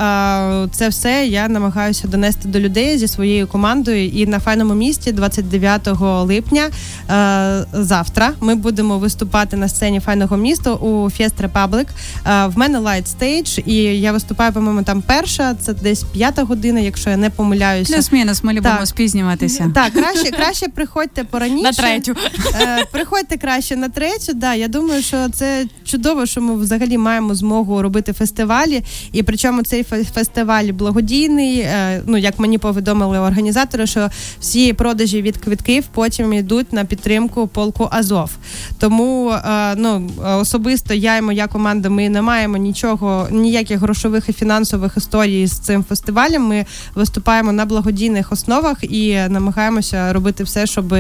це 0.71 0.89
все 0.89 1.27
я 1.27 1.47
намагаюся 1.47 2.07
донести 2.07 2.47
до 2.47 2.59
людей 2.59 2.97
зі 2.97 3.07
своєю 3.07 3.47
командою 3.47 4.07
і 4.07 4.25
на 4.25 4.39
файному 4.39 4.73
місці. 4.73 5.11
29 5.17 5.87
липня. 6.01 6.69
Е, 7.09 7.65
завтра 7.73 8.33
ми 8.41 8.55
будемо 8.55 8.97
виступати 8.97 9.57
на 9.57 9.67
сцені 9.69 9.99
файного 9.99 10.37
міста 10.37 10.73
у 10.73 11.09
FEST 11.09 11.41
Republic. 11.41 11.87
В 12.25 12.51
мене 12.55 12.79
light 12.79 13.07
stage, 13.07 13.59
і 13.65 13.75
я 13.75 14.11
виступаю, 14.11 14.53
по-моєму, 14.53 14.83
там 14.83 15.01
перша. 15.01 15.53
Це 15.53 15.73
десь 15.73 16.03
п'ята 16.03 16.43
година, 16.43 16.79
якщо 16.79 17.09
я 17.09 17.17
не 17.17 17.29
помиляюся. 17.29 17.93
Плюс-мінус, 17.93 18.43
ми 18.43 18.53
любимо 18.53 18.77
так. 18.77 18.87
спізнюватися. 18.87 19.71
Так, 19.75 19.93
краще 19.93 20.31
краще 20.31 20.67
приходьте 20.67 21.23
пораніше. 21.23 21.63
На 21.63 21.71
третю. 21.71 22.15
Е, 22.61 22.85
приходьте 22.91 23.37
краще 23.37 23.75
на 23.75 23.89
третю. 23.89 24.33
Да, 24.33 24.53
Я 24.53 24.67
думаю, 24.67 25.01
що 25.01 25.29
це 25.29 25.65
чудово, 25.85 26.25
що 26.25 26.41
ми 26.41 26.55
взагалі 26.55 26.97
маємо 26.97 27.35
змогу 27.35 27.81
робити 27.81 28.13
фестивалі. 28.13 28.83
І 29.11 29.23
причому 29.23 29.63
цей 29.63 29.83
фестиваль 30.13 30.63
благодійний. 30.63 31.59
Е, 31.59 32.01
ну 32.05 32.17
як 32.17 32.39
мені 32.39 32.57
повідомили 32.57 33.19
організатори, 33.19 33.87
що 33.87 34.09
всі 34.39 34.73
продажі 34.73 35.06
продажі 35.07 35.21
від 35.21 35.37
квитків 35.37 35.83
потім 35.93 36.33
йдуть 36.33 36.73
на 36.73 36.85
підтримку 36.85 37.47
полку 37.47 37.87
Азов. 37.91 38.31
Тому 38.79 39.31
е, 39.31 39.75
ну 39.75 40.09
особисто 40.23 40.93
я 40.93 41.17
і 41.17 41.21
моя 41.21 41.47
команда 41.47 41.89
ми 41.89 42.09
не 42.09 42.21
маємо 42.21 42.57
нічого, 42.57 43.27
ніяких 43.31 43.79
грошових 43.79 44.29
і 44.29 44.33
фінансових 44.33 44.97
історій 44.97 45.47
з 45.47 45.59
цим 45.59 45.83
фестивалем. 45.83 46.43
Ми 46.43 46.65
виступаємо 46.95 47.51
на 47.51 47.65
благодійних 47.65 48.31
основах 48.31 48.83
і 48.83 49.15
намагаємося 49.29 50.13
робити 50.13 50.43
все, 50.43 50.67
щоб 50.67 50.95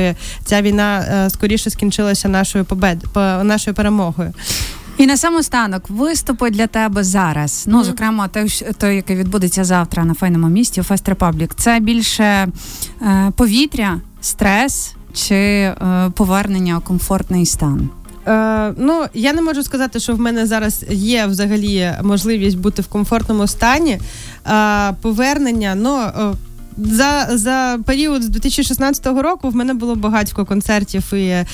ця 0.45 0.61
війна 0.61 1.05
е, 1.09 1.29
скоріше 1.29 1.69
скінчилася 1.69 2.29
нашою 2.29 2.65
побед, 2.65 3.03
нашою 3.43 3.75
перемогою. 3.75 4.33
І 4.97 5.07
на 5.07 5.17
сам 5.17 5.39
останок 5.39 5.89
виступи 5.89 6.49
для 6.49 6.67
тебе 6.67 7.03
зараз. 7.03 7.63
Ну, 7.67 7.83
зокрема, 7.83 8.27
той, 8.27 8.49
той, 8.77 8.95
який 8.95 9.15
відбудеться 9.15 9.63
завтра 9.63 10.05
на 10.05 10.13
файному 10.13 10.47
місті 10.47 10.81
у 10.81 10.83
FEST 10.83 11.09
Republic. 11.09 11.55
Це 11.55 11.79
більше 11.79 12.23
е, 12.23 12.47
повітря, 13.35 13.99
стрес 14.21 14.95
чи 15.13 15.35
е, 15.35 15.75
повернення 16.15 16.77
у 16.77 16.81
комфортний 16.81 17.45
стан. 17.45 17.89
Е, 18.27 18.73
Ну, 18.77 19.05
я 19.13 19.33
не 19.33 19.41
можу 19.41 19.63
сказати, 19.63 19.99
що 19.99 20.13
в 20.13 20.19
мене 20.19 20.45
зараз 20.45 20.85
є 20.89 21.25
взагалі 21.25 21.91
можливість 22.03 22.57
бути 22.57 22.81
в 22.81 22.87
комфортному 22.87 23.47
стані. 23.47 23.99
Е, 24.47 24.93
Повернення, 25.01 25.75
ну. 25.75 26.01
За, 26.77 27.27
за 27.31 27.79
період 27.85 28.23
з 28.23 28.29
2016 28.29 29.05
року 29.05 29.49
в 29.49 29.55
мене 29.55 29.73
було 29.73 29.95
багатько 29.95 30.45
концертів, 30.45 31.13
і 31.13 31.25
е, 31.25 31.45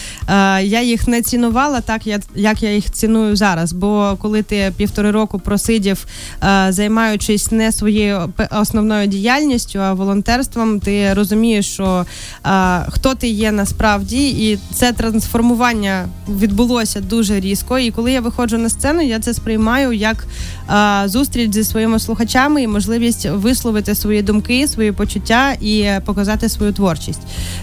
я 0.64 0.82
їх 0.82 1.08
не 1.08 1.22
цінувала 1.22 1.82
так, 1.82 2.08
як, 2.08 2.22
як 2.36 2.64
я 2.64 2.76
їх 2.76 2.92
ціную 2.92 3.36
зараз. 3.36 3.74
Бо 3.74 4.18
коли 4.22 4.44
ти 4.44 4.74
півтори 4.78 5.12
року 5.12 5.40
просидів, 5.40 6.06
е, 6.44 6.68
займаючись 6.70 7.52
не 7.52 7.72
своєю 7.72 8.34
основною 8.52 9.08
діяльністю, 9.08 9.80
а 9.80 9.94
волонтерством, 9.94 10.80
ти 10.80 11.14
розумієш, 11.14 11.74
що 11.74 12.06
е, 12.46 12.86
хто 12.90 13.16
ти 13.16 13.28
є 13.28 13.52
насправді, 13.52 14.30
і 14.30 14.60
це 14.74 14.92
трансформування 14.92 16.08
відбулося 16.30 17.02
дуже 17.02 17.40
різко. 17.40 17.80
І 17.80 17.92
коли 17.92 18.12
я 18.12 18.22
виходжу 18.22 18.58
на 18.58 18.70
сцену, 18.70 19.02
я 19.02 19.20
це 19.20 19.34
сприймаю 19.34 19.94
як 19.94 20.26
е, 20.70 21.08
зустріч 21.08 21.54
зі 21.54 21.64
своїми 21.64 22.00
слухачами 22.00 22.64
і 22.64 22.68
можливість 22.68 23.26
висловити 23.26 23.96
свої 23.96 24.22
думки, 24.22 24.68
свої 24.68 24.92
почуття 24.92 25.13
і 25.62 25.90
показати 26.06 26.50
свою 26.50 26.74
творчість. 26.74 27.22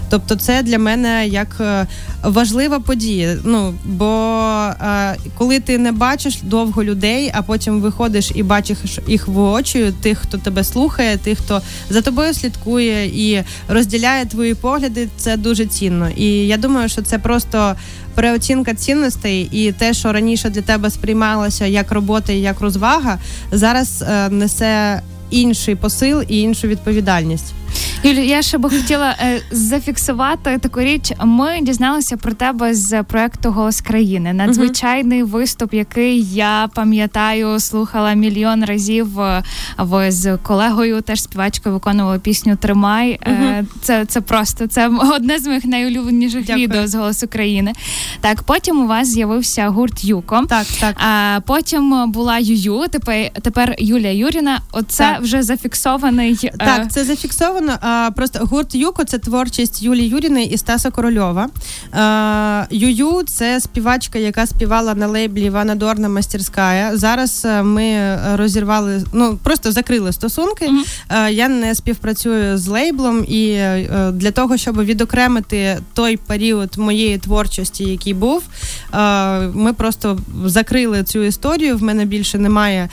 Тобто, 0.09 0.35
це 0.35 0.63
для 0.63 0.79
мене 0.79 1.27
як 1.27 1.57
е, 1.59 1.87
важлива 2.23 2.79
подія. 2.79 3.37
Ну 3.45 3.73
бо 3.85 4.43
е, 4.81 5.15
коли 5.37 5.59
ти 5.59 5.77
не 5.77 5.91
бачиш 5.91 6.41
довго 6.41 6.83
людей, 6.83 7.31
а 7.33 7.41
потім 7.41 7.81
виходиш 7.81 8.31
і 8.35 8.43
бачиш 8.43 8.77
їх 9.07 9.27
воочию, 9.27 9.93
тих, 10.01 10.17
хто 10.17 10.37
тебе 10.37 10.63
слухає, 10.63 11.17
тих, 11.17 11.39
хто 11.39 11.61
за 11.89 12.01
тобою 12.01 12.33
слідкує 12.33 13.05
і 13.05 13.43
розділяє 13.67 14.25
твої 14.25 14.53
погляди, 14.53 15.09
це 15.17 15.37
дуже 15.37 15.65
цінно. 15.65 16.09
І 16.09 16.27
я 16.47 16.57
думаю, 16.57 16.89
що 16.89 17.01
це 17.01 17.19
просто 17.19 17.75
переоцінка 18.15 18.73
цінностей, 18.73 19.49
і 19.51 19.71
те, 19.71 19.93
що 19.93 20.11
раніше 20.11 20.49
для 20.49 20.61
тебе 20.61 20.89
сприймалося 20.89 21.65
як 21.65 21.91
робота 21.91 22.33
і 22.33 22.39
як 22.39 22.61
розвага, 22.61 23.17
зараз 23.51 24.03
е, 24.07 24.29
несе 24.29 25.01
інший 25.31 25.75
посил 25.75 26.23
і 26.27 26.41
іншу 26.41 26.67
відповідальність. 26.67 27.53
Юлі, 28.03 28.27
я 28.27 28.41
ще 28.41 28.57
би 28.57 28.69
хотіла 28.69 29.15
е, 29.21 29.41
зафіксувати 29.51 30.57
таку 30.57 30.79
річ. 30.81 31.11
Ми 31.25 31.59
дізналися 31.61 32.17
про 32.17 32.31
тебе 32.33 32.73
з 32.73 33.03
проекту 33.03 33.51
Голос 33.51 33.81
країни. 33.81 34.33
Надзвичайний 34.33 35.23
виступ, 35.23 35.73
який 35.73 36.23
я 36.33 36.69
пам'ятаю, 36.75 37.59
слухала 37.59 38.13
мільйон 38.13 38.65
разів. 38.65 39.19
е, 39.19 39.43
Ви 39.77 40.11
з 40.11 40.37
колегою, 40.37 41.01
теж 41.01 41.21
співачкою, 41.23 41.75
виконували 41.75 42.19
пісню 42.19 42.55
Тримай. 42.55 43.19
Е, 43.27 43.65
Це, 43.81 44.05
це 44.05 44.21
просто 44.21 44.67
це 44.67 44.87
одне 45.15 45.39
з 45.39 45.47
моїх 45.47 45.65
найулюбленіших 45.65 46.45
Дякую. 46.45 46.67
відео 46.67 46.87
з 46.87 46.95
голосу 46.95 47.27
країни. 47.27 47.73
Так, 48.21 48.43
потім 48.43 48.79
у 48.83 48.87
вас 48.87 49.07
з'явився 49.07 49.69
гурт 49.69 50.03
Юко. 50.03 50.43
Так, 50.49 50.67
так. 50.79 50.95
А 50.99 51.39
потім 51.45 52.11
була 52.11 52.37
Юю. 52.39 52.87
Тепер 52.91 53.29
тепер 53.41 53.75
Юлія 53.79 54.11
Юріна. 54.13 54.59
Оце 54.71 55.03
Так. 55.03 55.21
вже 55.21 55.43
зафіксований. 55.43 56.35
Так, 56.59 56.91
це 56.91 57.03
зафіксовано. 57.03 57.77
Просто 58.15 58.39
гурт 58.45 58.75
Юко 58.75 59.03
це 59.03 59.17
творчість 59.17 59.83
Юлії 59.83 60.09
Юріної 60.09 60.45
і 60.45 60.57
Стаса 60.57 60.91
Корольова. 60.91 61.49
Юю 62.71 63.23
це 63.23 63.59
співачка, 63.59 64.19
яка 64.19 64.45
співала 64.45 64.95
на 64.95 65.07
лейблі 65.07 65.45
Івана 65.45 65.75
Дорна 65.75 66.09
Мастерська. 66.09 66.97
Зараз 66.97 67.45
е, 67.45 67.63
ми 67.63 68.17
розірвали, 68.35 69.03
ну 69.13 69.37
просто 69.43 69.71
закрили 69.71 70.11
стосунки. 70.11 70.69
Е, 71.09 71.31
Я 71.31 71.47
не 71.47 71.75
співпрацюю 71.75 72.57
з 72.57 72.67
лейблом, 72.67 73.25
і 73.27 73.49
е, 73.51 74.11
для 74.13 74.31
того, 74.31 74.57
щоб 74.57 74.83
відокремити 74.83 75.77
той 75.93 76.17
період 76.17 76.77
моєї 76.77 77.17
творчості, 77.17 77.83
який 77.83 78.13
був, 78.13 78.43
е, 78.93 79.39
ми 79.39 79.73
просто 79.73 80.19
закрили 80.45 81.03
цю 81.03 81.19
історію. 81.19 81.77
В 81.77 81.83
мене 81.83 82.05
більше 82.05 82.37
немає 82.37 82.89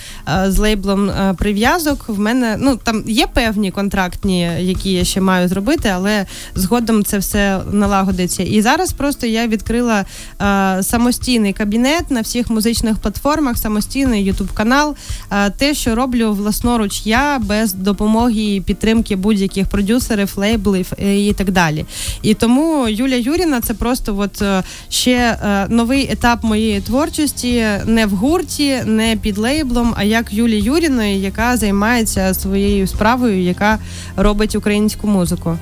з 0.46 0.58
лейблом 0.58 1.10
прив'язок. 1.38 2.04
В 2.08 2.18
мене 2.18 2.56
ну 2.60 2.76
там 2.76 3.04
є 3.06 3.26
певні 3.26 3.70
контрактні, 3.70 4.50
які 4.58 4.87
я 4.92 5.04
ще 5.04 5.20
маю 5.20 5.48
зробити, 5.48 5.88
але 5.94 6.26
згодом 6.54 7.04
це 7.04 7.18
все 7.18 7.60
налагодиться. 7.72 8.42
І 8.42 8.60
зараз 8.60 8.92
просто 8.92 9.26
я 9.26 9.46
відкрила 9.46 10.04
е, 10.40 10.82
самостійний 10.82 11.52
кабінет 11.52 12.10
на 12.10 12.20
всіх 12.20 12.50
музичних 12.50 12.98
платформах, 12.98 13.58
самостійний 13.58 14.24
ютуб 14.24 14.52
канал. 14.52 14.96
Е, 15.30 15.50
те, 15.50 15.74
що 15.74 15.94
роблю 15.94 16.32
власноруч 16.32 17.06
я 17.06 17.38
без 17.38 17.72
допомоги 17.72 18.54
і 18.54 18.60
підтримки 18.60 19.16
будь-яких 19.16 19.68
продюсерів, 19.68 20.32
лейблів 20.36 20.92
е, 20.98 21.26
і 21.26 21.32
так 21.32 21.50
далі. 21.50 21.84
І 22.22 22.34
тому 22.34 22.88
Юля 22.88 23.14
Юріна 23.14 23.60
це 23.60 23.74
просто 23.74 24.18
от 24.18 24.42
е, 24.42 24.62
ще 24.88 25.12
е, 25.12 25.66
новий 25.68 26.12
етап 26.12 26.44
моєї 26.44 26.80
творчості 26.80 27.64
не 27.86 28.06
в 28.06 28.10
гурті, 28.10 28.82
не 28.86 29.16
під 29.16 29.38
лейблом, 29.38 29.94
а 29.96 30.04
як 30.04 30.32
Юлі 30.32 30.60
Юріної, 30.60 31.20
яка 31.20 31.56
займається 31.56 32.34
своєю 32.34 32.86
справою, 32.86 33.42
яка 33.42 33.78
робить 34.16 34.56
українську 34.78 35.06
музику. 35.08 35.58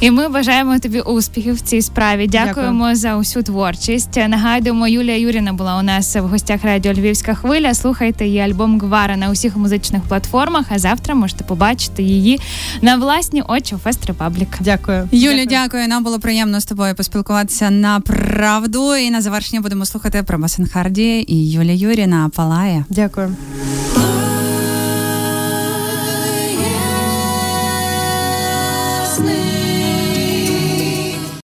І 0.00 0.10
ми 0.10 0.28
бажаємо 0.28 0.78
тобі 0.78 1.00
успіхів 1.00 1.54
в 1.54 1.60
цій 1.60 1.82
справі. 1.82 2.26
Дякуємо 2.26 2.94
за 2.94 3.16
усю 3.16 3.42
творчість. 3.42 4.16
Нагадуємо, 4.28 4.88
Юлія 4.88 5.18
Юріна 5.18 5.52
була 5.52 5.78
у 5.78 5.82
нас 5.82 6.16
в 6.16 6.20
гостях 6.20 6.64
радіо 6.64 6.92
Львівська 6.92 7.34
хвиля. 7.34 7.74
Слухайте 7.74 8.26
її 8.26 8.40
альбом 8.40 8.80
Гвара 8.80 9.16
на 9.16 9.30
усіх 9.30 9.56
музичних 9.56 10.02
платформах. 10.02 10.66
А 10.68 10.78
завтра 10.78 11.14
можете 11.14 11.44
побачити 11.44 12.02
її 12.02 12.40
на 12.82 12.96
власні 12.96 13.42
очі 13.42 13.74
у 13.74 13.78
FEST 13.78 14.06
Republic. 14.06 14.48
Дякую. 14.60 15.08
Юля, 15.12 15.44
дякую. 15.44 15.88
Нам 15.88 16.04
було 16.04 16.18
приємно 16.18 16.60
з 16.60 16.64
тобою 16.64 16.94
поспілкуватися 16.94 17.70
направду. 17.70 18.96
І 18.96 19.10
на 19.10 19.20
завершення 19.20 19.60
будемо 19.60 19.86
слухати 19.86 20.22
про 20.22 20.38
Масенхарді 20.38 21.24
і 21.28 21.50
Юля 21.50 21.72
Юріна 21.72 22.30
Палає. 22.34 22.84
Дякую. 22.88 23.36